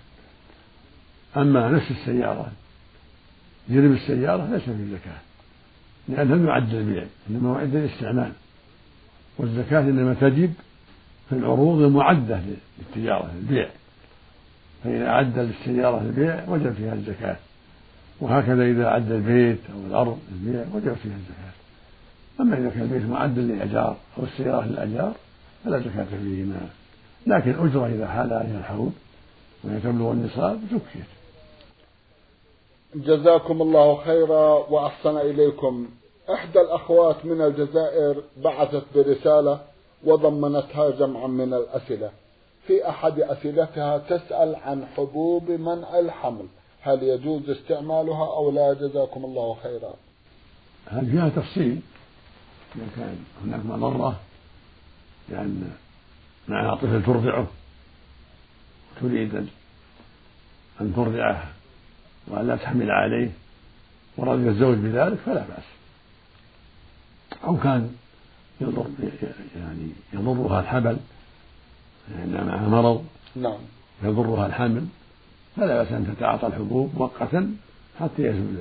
أما 1.38 1.70
نفس 1.70 1.92
السيارة 1.92 2.52
جرم 3.70 3.94
السيارة 3.94 4.48
ليس 4.52 4.62
فيه 4.62 4.96
زكاة 4.96 5.20
لأنه 6.08 6.36
لم 6.36 6.48
يعد 6.48 6.74
البيع 6.74 7.06
إنما 7.30 7.54
معد 7.54 7.76
الاستعمال 7.76 8.32
والزكاة 9.38 9.80
إنما 9.80 10.14
تجب 10.14 10.54
في 11.30 11.36
العروض 11.36 11.82
المعدة 11.82 12.42
للتجارة 12.80 13.32
للبيع. 13.36 13.70
فإذا 14.84 15.08
أعد 15.08 15.40
للسيارة 15.40 16.02
البيع 16.02 16.50
وجب 16.50 16.74
فيها 16.74 16.94
الزكاة. 16.94 17.38
وهكذا 18.22 18.64
إذا 18.64 18.86
أعد 18.86 19.12
البيت 19.12 19.60
أو 19.74 19.88
الأرض 19.88 20.20
للبيع 20.32 20.66
وجب 20.74 20.94
فيها 20.94 21.16
الزكاة. 21.16 21.54
أما 22.40 22.58
إذا 22.58 22.70
كان 22.70 22.82
البيت 22.82 23.10
معد 23.10 23.40
للإيجار 23.40 23.98
أو 24.18 24.24
السيارة 24.24 24.66
للأجار 24.66 25.14
فلا 25.66 25.80
زكاة 25.80 26.04
فيهما. 26.04 26.70
لكن 27.28 27.52
الأجرة 27.52 27.88
إذا 27.88 28.08
حال 28.08 28.34
عليها 28.34 28.60
الحول 28.60 28.90
وهي 29.64 29.80
تبلغ 29.80 30.12
النصاب 30.12 30.60
زكيت. 30.72 31.06
جزاكم 32.96 33.62
الله 33.62 34.04
خيرا 34.04 34.50
وأحسن 34.70 35.18
إليكم. 35.18 35.88
إحدى 36.34 36.62
الأخوات 36.62 37.26
من 37.26 37.42
الجزائر 37.42 38.24
بعثت 38.38 38.84
برسالة 38.96 39.62
وضمنتها 40.04 40.90
جمعا 40.90 41.28
من 41.28 41.54
الأسئلة. 41.54 42.12
في 42.68 42.90
أحد 42.90 43.20
أسئلتها 43.20 43.98
تسأل 43.98 44.56
عن 44.56 44.86
حبوب 44.86 45.52
منع 45.52 46.00
الحمل. 46.00 46.46
هل 46.82 47.04
يجوز 47.04 47.50
استعمالها 47.50 48.26
أو 48.26 48.52
لا؟ 48.52 48.74
جزاكم 48.74 49.26
الله 49.26 49.58
خيرا. 49.64 49.94
هل 50.88 51.06
فيها 51.12 51.30
تفصيل؟ 51.30 51.80
إذا 52.76 52.86
كان 52.96 53.18
هناك 53.44 53.66
مضرة 53.66 54.20
لأن 55.30 55.72
معها 56.48 56.76
طفل 56.76 57.04
ترضعه. 57.04 57.48
تريد 59.02 59.36
أن 60.82 60.94
ترضعه 60.96 61.44
وأن 62.28 62.48
لا 62.48 62.56
تحمل 62.56 62.92
عليه. 62.92 63.32
ورضي 64.18 64.50
الزوج 64.50 64.78
بذلك 64.78 65.18
فلا 65.18 65.42
بأس. 65.42 65.64
أو 67.44 67.58
كان 67.58 67.96
يضر 68.62 68.86
يعني 69.56 69.90
يضرها 70.14 70.60
الحمل 70.60 70.98
لأن 72.10 72.48
معها 72.48 72.68
مرض 72.68 73.06
نعم. 73.36 73.58
يضرها 74.04 74.46
الحمل 74.46 74.86
فلا 75.56 75.84
بأس 75.84 75.92
أن 75.92 76.16
تتعاطى 76.16 76.48
الحبوب 76.48 76.92
مؤقتا 76.98 77.56
حتى 78.00 78.24
يزول 78.24 78.56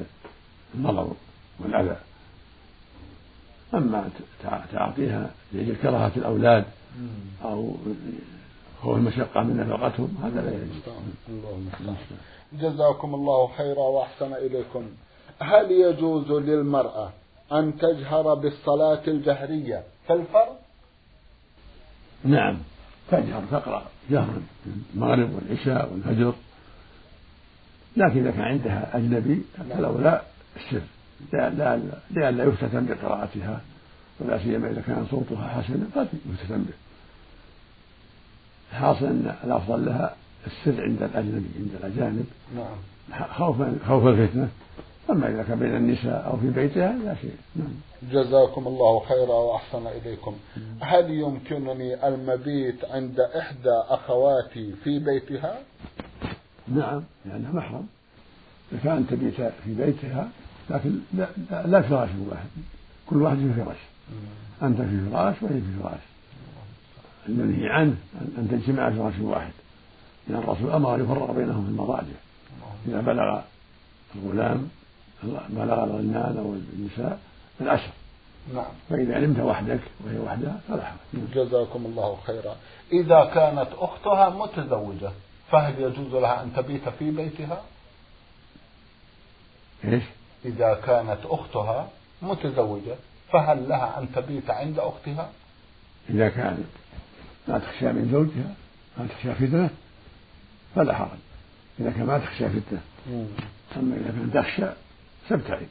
المرض 0.74 1.16
والأذى. 1.60 1.96
أما 3.74 4.08
تعاطيها 4.72 5.30
لأجل 5.52 5.76
كراهة 5.82 6.12
الأولاد 6.16 6.64
أو 7.44 7.74
خوف 8.82 8.96
المشقة 8.96 9.42
من 9.42 9.56
نفقتهم 9.56 10.16
هذا 10.22 10.42
لا 10.42 10.50
يجوز. 10.50 11.94
جزاكم 12.52 13.14
الله 13.14 13.50
خيرا 13.56 13.82
وأحسن 13.82 14.32
إليكم. 14.32 14.86
هل 15.38 15.70
يجوز 15.70 16.30
للمرأة 16.30 17.12
أن 17.52 17.78
تجهر 17.78 18.34
بالصلاة 18.34 19.02
الجهرية. 19.08 19.82
في 20.06 20.12
الفرض؟ 20.12 20.56
نعم. 22.24 22.58
تجهر 23.10 23.42
تقرأ 23.50 23.82
جهرا 24.10 24.42
المغرب 24.94 25.34
والعشاء 25.34 25.92
والفجر. 25.92 26.34
لكن 27.96 28.20
إذا 28.20 28.30
كان 28.30 28.40
عندها 28.40 28.96
أجنبي 28.96 29.42
فالأولى 29.58 30.22
السر 30.56 30.80
لئلا 32.10 32.44
يفتتن 32.44 32.86
بقراءتها. 32.86 33.60
ولا 34.20 34.38
سيما 34.38 34.70
إذا 34.70 34.80
كان 34.80 35.06
صوتها 35.10 35.48
حسنا 35.48 35.86
قد 35.96 36.08
يفتتن 36.32 36.62
به. 36.62 36.74
الحاصل 38.72 39.06
أن 39.06 39.34
الأفضل 39.44 39.86
لها 39.86 40.16
السر 40.46 40.82
عند 40.82 41.02
الأجنبي 41.02 41.48
عند 41.58 41.70
الأجانب. 41.80 42.26
نعم. 42.56 43.26
خوفا 43.32 43.76
خوف 43.86 44.06
الفتنة. 44.06 44.48
أما 45.10 45.28
إذا 45.28 45.42
كان 45.42 45.58
بين 45.58 45.76
النساء 45.76 46.26
أو 46.26 46.36
في 46.36 46.50
بيتها 46.50 46.92
لا 46.92 47.14
شيء. 47.14 47.36
نعم. 47.56 47.74
جزاكم 48.12 48.66
الله 48.66 49.00
خيرا 49.00 49.34
وأحسن 49.34 49.86
إليكم. 49.86 50.36
هل 50.80 51.10
يمكنني 51.10 52.08
المبيت 52.08 52.84
عند 52.84 53.20
إحدى 53.20 53.70
أخواتي 53.88 54.72
في 54.84 54.98
بيتها؟ 54.98 55.58
نعم 56.68 57.02
لأنها 57.24 57.52
محرم. 57.52 57.86
إذا 58.72 58.80
كانت 58.84 59.10
تبيت 59.10 59.34
في 59.34 59.74
بيتها 59.74 60.28
لكن 60.70 60.98
لا, 61.14 61.28
لا, 61.50 61.66
لا 61.66 61.82
فراش 61.82 62.10
واحد. 62.30 62.48
كل 63.06 63.22
واحد 63.22 63.36
في 63.36 63.64
فراش. 63.64 63.78
أنت 64.62 64.80
في 64.80 65.10
فراش 65.10 65.42
وهي 65.42 65.60
في 65.60 65.82
فراش. 65.82 66.00
المنهي 67.28 67.68
عنه 67.68 67.96
أن 68.38 68.48
تجتمع 68.50 68.90
في 68.90 68.96
فراش 68.96 69.14
واحد. 69.20 69.52
لأن 70.28 70.38
الرسول 70.38 70.70
أمر 70.70 70.94
أن 70.94 71.04
يفرق 71.04 71.30
بينهم 71.30 71.64
في 71.64 71.70
المضاجع 71.70 72.16
إذا 72.88 73.00
بلغ 73.00 73.40
الغلام 74.16 74.68
بلغ 75.48 75.84
الغلمان 75.84 76.36
أو 76.38 76.54
النساء 76.54 77.18
العشر 77.60 77.90
نعم. 78.54 78.72
فإذا 78.90 79.14
علمت 79.14 79.40
وحدك 79.40 79.80
وهي 80.04 80.18
وحدها 80.18 80.60
فلا 80.68 80.84
حرج. 80.84 81.20
جزاكم 81.34 81.86
الله 81.86 82.18
خيرا. 82.26 82.56
إذا 82.92 83.30
كانت 83.34 83.68
أختها 83.78 84.28
متزوجة 84.28 85.10
فهل 85.50 85.82
يجوز 85.82 86.14
لها 86.14 86.42
أن 86.42 86.52
تبيت 86.56 86.88
في 86.88 87.10
بيتها؟ 87.10 87.62
إيش؟ 89.84 90.02
إذا 90.44 90.80
كانت 90.86 91.18
أختها 91.24 91.88
متزوجة 92.22 92.94
فهل 93.32 93.68
لها 93.68 93.98
أن 93.98 94.12
تبيت 94.12 94.50
عند 94.50 94.78
أختها؟ 94.78 95.30
إذا 96.10 96.28
كانت 96.28 96.66
ما 97.48 97.58
تخشى 97.58 97.86
من 97.86 98.08
زوجها 98.12 98.54
ما 98.98 99.06
تخشى 99.06 99.34
فتنة 99.34 99.70
فلا 100.74 100.94
حرج. 100.94 101.18
إذا 101.80 101.90
كان 101.90 102.06
ما 102.06 102.18
تخشى 102.18 102.48
فتنة. 102.48 102.80
أما 103.76 103.96
إذا 103.96 104.10
كانت 104.10 104.36
تخشى 104.36 104.83
تبتعد 105.28 105.68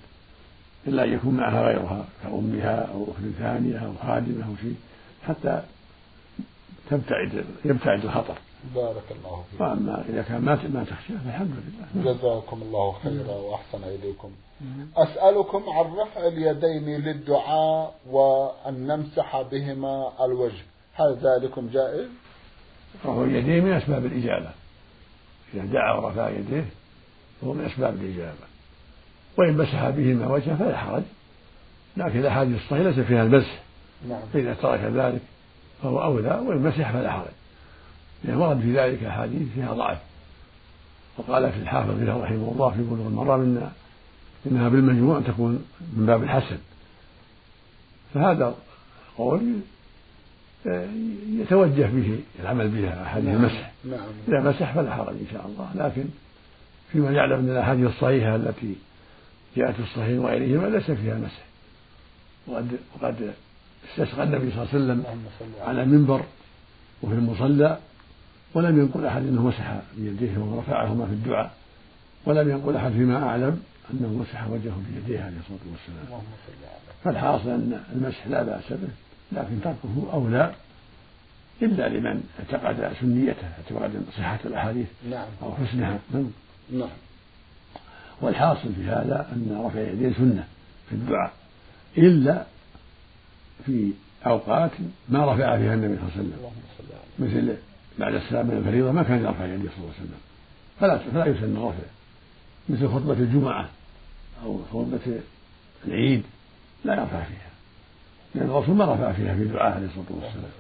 إلا 0.88 1.04
أن 1.04 1.14
يكون 1.14 1.34
معها 1.34 1.62
غيرها 1.62 2.06
كأمها 2.24 2.92
أو 2.94 3.04
أخت 3.04 3.22
ثانية 3.40 3.78
أو 3.78 3.94
خادمة 4.08 4.46
أو 4.46 4.56
شيء 4.62 4.76
حتى 5.28 5.64
تبتعد 6.90 7.46
يبتعد 7.66 8.06
الخطر. 8.06 8.38
بارك 8.76 9.04
الله 9.12 9.44
فيك. 9.52 9.62
وأما 9.62 10.06
إذا 10.10 10.22
كان 10.22 10.42
ما 10.42 10.56
ما 10.74 10.84
تخشى 10.84 11.14
فالحمد 11.26 11.56
لله. 11.96 12.14
جزاكم 12.14 12.62
الله 12.62 12.96
خيرا 13.04 13.36
وأحسن 13.36 13.84
إليكم. 13.84 14.32
أسألكم 14.98 15.64
عن 15.70 15.86
رفع 15.86 16.28
اليدين 16.28 17.02
للدعاء 17.02 17.96
وأن 18.10 18.88
نمسح 18.88 19.42
بهما 19.42 20.26
الوجه. 20.26 20.64
هل 20.94 21.18
ذلكم 21.24 21.70
جائز؟ 21.74 22.08
رفع 23.06 23.24
اليدين 23.24 23.64
من 23.64 23.74
أسباب 23.74 24.06
الإجابة. 24.06 24.52
إذا 25.54 25.66
دعا 25.66 25.94
ورفع 25.94 26.30
يديه 26.30 26.66
فهو 27.42 27.54
من 27.54 27.66
أسباب 27.66 27.94
الإجابة. 27.94 28.53
وإن 29.38 29.58
مسح 29.58 29.90
بهما 29.90 30.28
وجهه 30.28 30.56
فلا 30.56 30.78
حرج. 30.78 31.04
لكن 31.98 32.20
الأحاديث 32.20 32.58
الصحيحة 32.58 32.90
ليس 32.90 33.00
فيها 33.00 33.24
المسح. 33.24 33.60
نعم. 34.10 34.22
فإذا 34.34 34.54
ترك 34.54 34.80
ذلك 34.80 35.22
فهو 35.84 36.04
أولى 36.04 36.42
وإن 36.46 36.58
مسح 36.58 36.92
فلا 36.92 37.12
حرج. 37.12 37.32
لأن 38.24 38.38
ورد 38.38 38.60
في 38.60 38.80
ذلك 38.80 39.04
أحاديث 39.04 39.48
فيها 39.56 39.74
ضعف. 39.74 39.98
وقال 41.18 41.52
في 41.52 41.58
الحافظ 41.60 42.10
رحمه 42.10 42.52
الله 42.52 42.70
في 42.70 42.82
بلوغ 42.82 43.08
المرام 43.08 43.42
إن 43.42 43.70
إنها 44.46 44.70
بالمجموع 44.70 45.22
تكون 45.22 45.66
من 45.94 46.06
باب 46.06 46.24
الحسن. 46.24 46.58
فهذا 48.14 48.56
قول 49.18 49.60
يتوجه 51.30 51.86
به 51.86 52.20
العمل 52.40 52.68
بها 52.68 53.04
أحاديث 53.04 53.30
نعم. 53.30 53.36
المسح. 53.36 53.72
نعم. 53.86 54.00
إذا 54.28 54.50
مسح 54.50 54.74
فلا 54.74 54.96
حرج 54.96 55.16
إن 55.16 55.28
شاء 55.32 55.46
الله. 55.46 55.88
لكن 55.88 56.04
فيما 56.92 57.12
يعلم 57.12 57.44
من 57.44 57.50
الأحاديث 57.50 57.88
الصحيحة 57.88 58.36
التي 58.36 58.76
جاءت 59.58 59.76
في 59.76 59.84
الصحيح 59.84 60.20
وغيرهما 60.20 60.68
ليس 60.68 60.92
فيها 60.92 61.16
مسح 61.16 61.44
وقد 62.48 62.78
وقد 62.96 63.34
استسقى 63.90 64.24
النبي 64.24 64.52
صلى 64.52 64.64
الله 64.64 64.74
عليه 64.74 64.84
وسلم 64.84 65.04
على 65.62 65.84
المنبر 65.84 66.26
وفي 67.02 67.14
المصلى 67.14 67.78
ولم 68.54 68.80
ينقل 68.80 69.06
أحد 69.06 69.22
أنه 69.22 69.48
مسح 69.48 69.82
بيديه 69.98 70.38
ورفعهما 70.38 71.06
في 71.06 71.12
الدعاء 71.12 71.54
ولم 72.26 72.50
ينقل 72.50 72.76
أحد 72.76 72.92
فيما 72.92 73.24
أعلم 73.24 73.64
أنه 73.94 74.08
مسح 74.08 74.48
وجهه 74.48 74.82
بيديه 74.90 75.24
عليه 75.24 75.38
الصلاة 75.38 75.60
والسلام. 75.72 76.22
فالحاصل 77.04 77.50
أن 77.50 77.84
المسح 77.96 78.28
لا 78.28 78.44
بأس 78.44 78.74
به 78.74 78.90
لكن 79.32 79.62
تركه 79.62 80.14
أولى 80.14 80.54
إلا 81.62 81.90
لمن 81.90 82.24
اعتقد 82.40 82.94
سنيته 83.02 83.48
اعتقد 83.58 84.02
صحة 84.18 84.40
الأحاديث 84.46 84.88
نعم. 85.10 85.28
أو 85.44 85.56
حسنها. 85.56 86.00
نعم. 86.14 86.30
نعم. 86.72 86.90
والحاصل 88.22 88.74
في 88.74 88.84
هذا 88.84 89.28
أن 89.34 89.62
رفع 89.66 89.80
اليدين 89.80 90.14
سنة 90.14 90.48
في 90.90 90.96
الدعاء 90.96 91.34
إلا 91.98 92.44
في 93.66 93.92
أوقات 94.26 94.72
ما 95.10 95.34
رفع 95.34 95.58
فيها 95.58 95.74
النبي 95.74 95.96
صلى 95.96 96.04
الله 96.08 96.14
عليه 96.16 96.20
وسلم. 96.20 96.54
مثل 97.20 97.58
بعد 98.00 98.14
السلام 98.14 98.48
من 98.48 98.58
الفريضة 98.58 98.92
ما 98.92 99.04
كان 99.04 99.24
يرفع 99.24 99.46
يديه 99.46 99.70
صلى 99.70 99.78
الله 99.78 99.94
عليه 100.00 100.04
وسلم. 100.04 100.20
فلا 100.80 100.98
فلا 100.98 101.26
يسن 101.26 101.58
الرفع 101.58 101.88
مثل 102.70 102.88
خطبة 102.88 103.14
الجمعة 103.14 103.70
أو 104.44 104.60
خطبة 104.72 105.20
العيد 105.88 106.24
لا 106.86 106.94
يرفع 106.94 107.24
فيها. 107.24 107.50
لأن 108.36 108.50
الرسول 108.50 108.76
ما 108.76 108.94
رفع 108.94 109.12
فيها 109.12 109.36
في 109.36 109.46
دعاء 109.46 109.74
عليه 109.74 109.86
الصلاة 109.86 110.06
والسلام. 110.10 110.52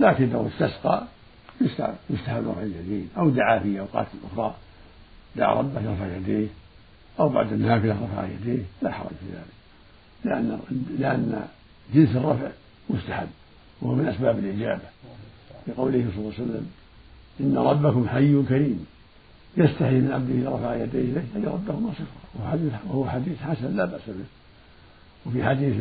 لكن 0.00 0.30
لو 0.32 0.48
استسقى 0.48 1.04
يستحب 2.10 2.48
رفع 2.48 2.62
اليدين 2.62 3.08
أو 3.18 3.30
دعا 3.30 3.58
في 3.58 3.80
أوقات 3.80 4.06
أخرى 4.32 4.54
دعا 5.36 5.54
ربه 5.54 5.80
يرفع 5.80 6.16
يديه. 6.16 6.48
أو 7.20 7.28
بعد 7.28 7.52
النافلة 7.52 8.04
رفع 8.04 8.26
يديه 8.26 8.62
لا 8.82 8.92
حرج 8.92 9.08
في 9.08 9.26
ذلك. 9.32 9.54
لأن 10.24 10.60
لأن 10.98 11.48
جنس 11.94 12.16
الرفع 12.16 12.48
مستحب 12.90 13.28
وهو 13.82 13.94
من 13.94 14.08
أسباب 14.08 14.38
الإجابة. 14.38 14.82
لقوله 15.66 16.06
صلى 16.14 16.18
الله 16.18 16.32
عليه 16.38 16.44
وسلم 16.44 16.70
إن 17.40 17.58
ربكم 17.58 18.08
حي 18.08 18.42
كريم. 18.42 18.86
يستحي 19.56 19.94
من 19.94 20.12
عبده 20.12 20.34
إذا 20.34 20.50
رفع 20.50 20.74
يديه 20.74 21.00
إليه 21.00 21.24
أن 21.36 21.42
يردهما 21.42 21.92
صفرا 21.92 22.70
وهو 22.88 23.08
حديث 23.08 23.42
حسن 23.42 23.76
لا 23.76 23.84
بأس 23.84 24.02
به. 24.06 24.24
وفي 25.26 25.44
حديث 25.44 25.76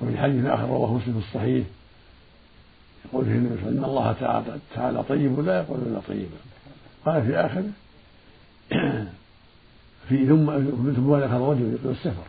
وفي 0.00 0.18
حديث 0.18 0.44
آخر 0.44 0.68
رواه 0.68 0.94
مسلم 0.94 1.20
في 1.20 1.26
الصحيح 1.28 1.66
يقول 3.04 3.24
فيه 3.24 3.32
النبي 3.32 3.68
إن 3.68 3.84
الله 3.84 4.12
تعالى, 4.12 4.58
تعالى 4.74 5.02
طيب 5.02 5.40
لا 5.40 5.58
يقول 5.58 5.80
إلا 5.80 6.00
طيبا. 6.08 6.36
قال 7.06 7.26
في 7.26 7.36
آخره 7.36 7.70
في 10.08 10.26
ثم 10.26 10.46
ثم 10.92 11.14
ذكر 11.14 11.36
الرجل 11.36 11.74
يطيل 11.74 11.90
السفر. 11.90 12.24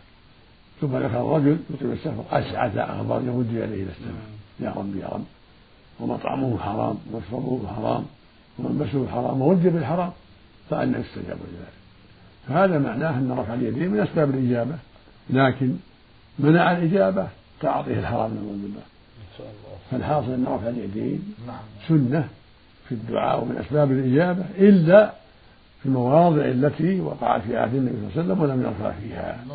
ثم 0.81 0.97
ذكر 0.97 1.21
الرجل 1.21 1.57
يطيل 1.73 1.91
السفر. 1.91 2.23
أسعد 2.31 2.77
أخبار 2.77 3.21
يمد 3.21 3.47
يديه 3.49 3.63
إلى 3.65 3.91
السماء. 3.91 4.29
يا 4.59 4.69
رب 4.69 4.95
يا 4.95 5.07
رب. 5.07 5.23
ومطعمه 5.99 6.57
حرام 6.57 6.97
ومشربه 7.11 7.67
حرام 7.75 8.05
وملبسه 8.59 9.07
حرام 9.07 9.41
ووجه 9.41 9.69
بالحرام 9.69 10.11
فأنا 10.69 10.97
يستجاب 10.97 11.37
لذلك. 11.37 11.73
فهذا 12.47 12.79
معناه 12.79 13.17
أن 13.19 13.31
رفع 13.31 13.53
اليدين 13.53 13.91
من 13.91 13.99
أسباب 13.99 14.29
الإجابة. 14.29 14.75
لكن 15.29 15.75
منع 16.39 16.71
الإجابة 16.71 17.27
تعاطيه 17.61 17.99
الحرام 17.99 18.33
نعوذ 18.33 18.61
بالله 18.61 18.81
فالحاصل 19.91 20.31
أن 20.31 20.45
رفع 20.47 20.69
اليدين 20.69 21.35
نعم. 21.47 21.57
سنة 21.87 22.27
في 22.89 22.91
الدعاء 22.95 23.41
ومن 23.41 23.57
أسباب 23.57 23.91
الإجابة 23.91 24.45
إلا 24.57 25.13
في 25.83 25.89
المواضع 25.89 26.45
التي 26.45 27.01
وقعت 27.01 27.41
في 27.41 27.57
عهد 27.57 27.75
النبي 27.75 27.95
صلى 27.95 28.21
الله 28.21 28.33
عليه 28.33 28.33
وسلم 28.33 28.41
ولم 28.41 28.61
يرفع 28.61 28.91
فيها. 28.91 29.45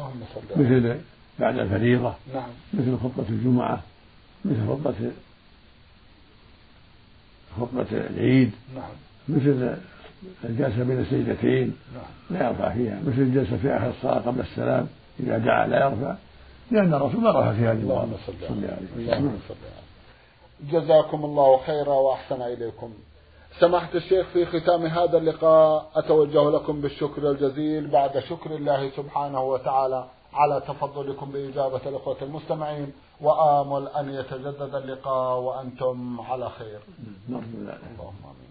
مثل 0.57 1.01
بعد 1.39 1.59
الفريضة 1.59 2.15
نعم. 2.35 2.49
مثل 2.75 2.97
خطبة 2.97 3.29
الجمعة 3.29 3.83
مثل 4.45 4.69
خطبة 4.69 4.95
خطبة 7.61 7.87
العيد 7.93 8.51
نعم. 8.75 8.91
مثل 9.29 9.77
الجلسة 10.45 10.85
بين 10.85 11.01
السجدتين 11.01 11.77
نعم. 11.95 12.41
لا 12.41 12.49
يرفع 12.49 12.73
فيها 12.75 13.01
مثل 13.07 13.19
الجلسة 13.19 13.57
في 13.57 13.77
آخر 13.77 13.91
الصلاة 13.91 14.19
قبل 14.19 14.41
السلام 14.41 14.87
إذا 15.21 15.39
دعا 15.39 15.67
لا 15.67 15.85
يرفع 15.85 16.15
لأن 16.71 16.95
الرسول 16.95 17.21
ما 17.21 17.31
رفع 17.31 17.53
في 17.53 17.67
هذه 17.67 17.73
اللهم 17.73 18.13
صل 18.27 18.35
عليه 18.49 19.15
اللهم 19.15 19.39
صل 19.49 19.55
جزاكم 20.71 21.25
الله 21.25 21.59
خيرا 21.67 21.95
وأحسن 21.95 22.43
إليكم. 22.43 22.93
سماحة 23.61 23.89
الشيخ 23.95 24.27
في 24.27 24.47
ختام 24.47 24.87
هذا 24.87 25.19
اللقاء 25.19 25.91
أتوجه 25.97 26.51
لكم 26.51 26.81
بالشكر 26.81 27.31
الجزيل 27.31 27.87
بعد 27.87 28.19
شكر 28.19 28.51
الله 28.51 28.91
سبحانه 28.97 29.43
وتعالى 29.43 30.07
على 30.35 30.63
تفضلكم 30.69 31.31
بإجابة 31.31 31.81
الإخوة 31.87 32.17
المستمعين 32.23 32.93
وآمل 33.21 33.89
أن 33.89 34.15
يتجدد 34.15 34.75
اللقاء 34.75 35.39
وأنتم 35.41 36.21
على 36.21 36.51
خير. 36.51 36.79
اللهم 37.29 38.23
آمين. 38.25 38.49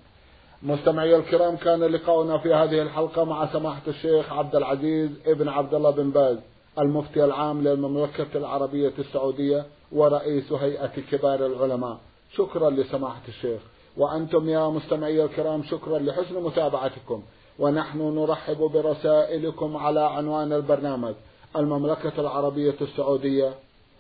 مستمعي 0.64 1.16
الكرام 1.16 1.56
كان 1.56 1.84
لقاؤنا 1.84 2.38
في 2.38 2.54
هذه 2.54 2.82
الحلقة 2.82 3.24
مع 3.24 3.54
سماحة 3.54 3.82
الشيخ 3.88 4.34
عبد 4.34 4.56
العزيز 4.56 5.12
ابن 5.26 5.50
عبد 5.50 5.74
الله 5.74 5.92
بن 5.92 6.10
باز 6.10 6.38
المفتي 6.80 7.26
العام 7.26 7.64
للمملكة 7.64 8.28
العربية 8.36 8.94
السعودية 9.00 9.66
ورئيس 9.92 10.52
هيئة 10.52 11.02
كبار 11.12 11.46
العلماء. 11.46 11.98
شكرا 12.34 12.70
لسماحة 12.70 13.22
الشيخ. 13.28 13.62
وأنتم 13.98 14.50
يا 14.50 14.70
مستمعي 14.70 15.24
الكرام 15.24 15.64
شكرا 15.64 16.00
لحسن 16.00 16.44
متابعتكم. 16.44 17.24
ونحن 17.60 18.02
نرحب 18.02 18.58
برسائلكم 18.58 19.78
على 19.78 20.00
عنوان 20.00 20.54
البرنامج 20.54 21.14
المملكة 21.56 22.22
العربية 22.22 22.76
السعودية 22.82 23.54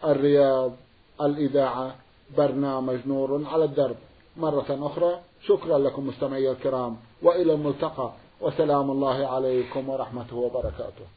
الرياض 0.05 0.71
الإذاعة. 1.21 1.95
برنامج 2.37 2.99
نور 3.05 3.45
على 3.45 3.63
الدرب. 3.63 3.95
مرة 4.37 4.65
أخرى 4.69 5.19
شكرا 5.47 5.77
لكم 5.77 6.07
مستمعي 6.07 6.51
الكرام 6.51 6.97
وإلى 7.23 7.53
الملتقى. 7.53 8.11
وسلام 8.41 8.91
الله 8.91 9.27
عليكم 9.27 9.89
ورحمته 9.89 10.35
وبركاته. 10.35 11.16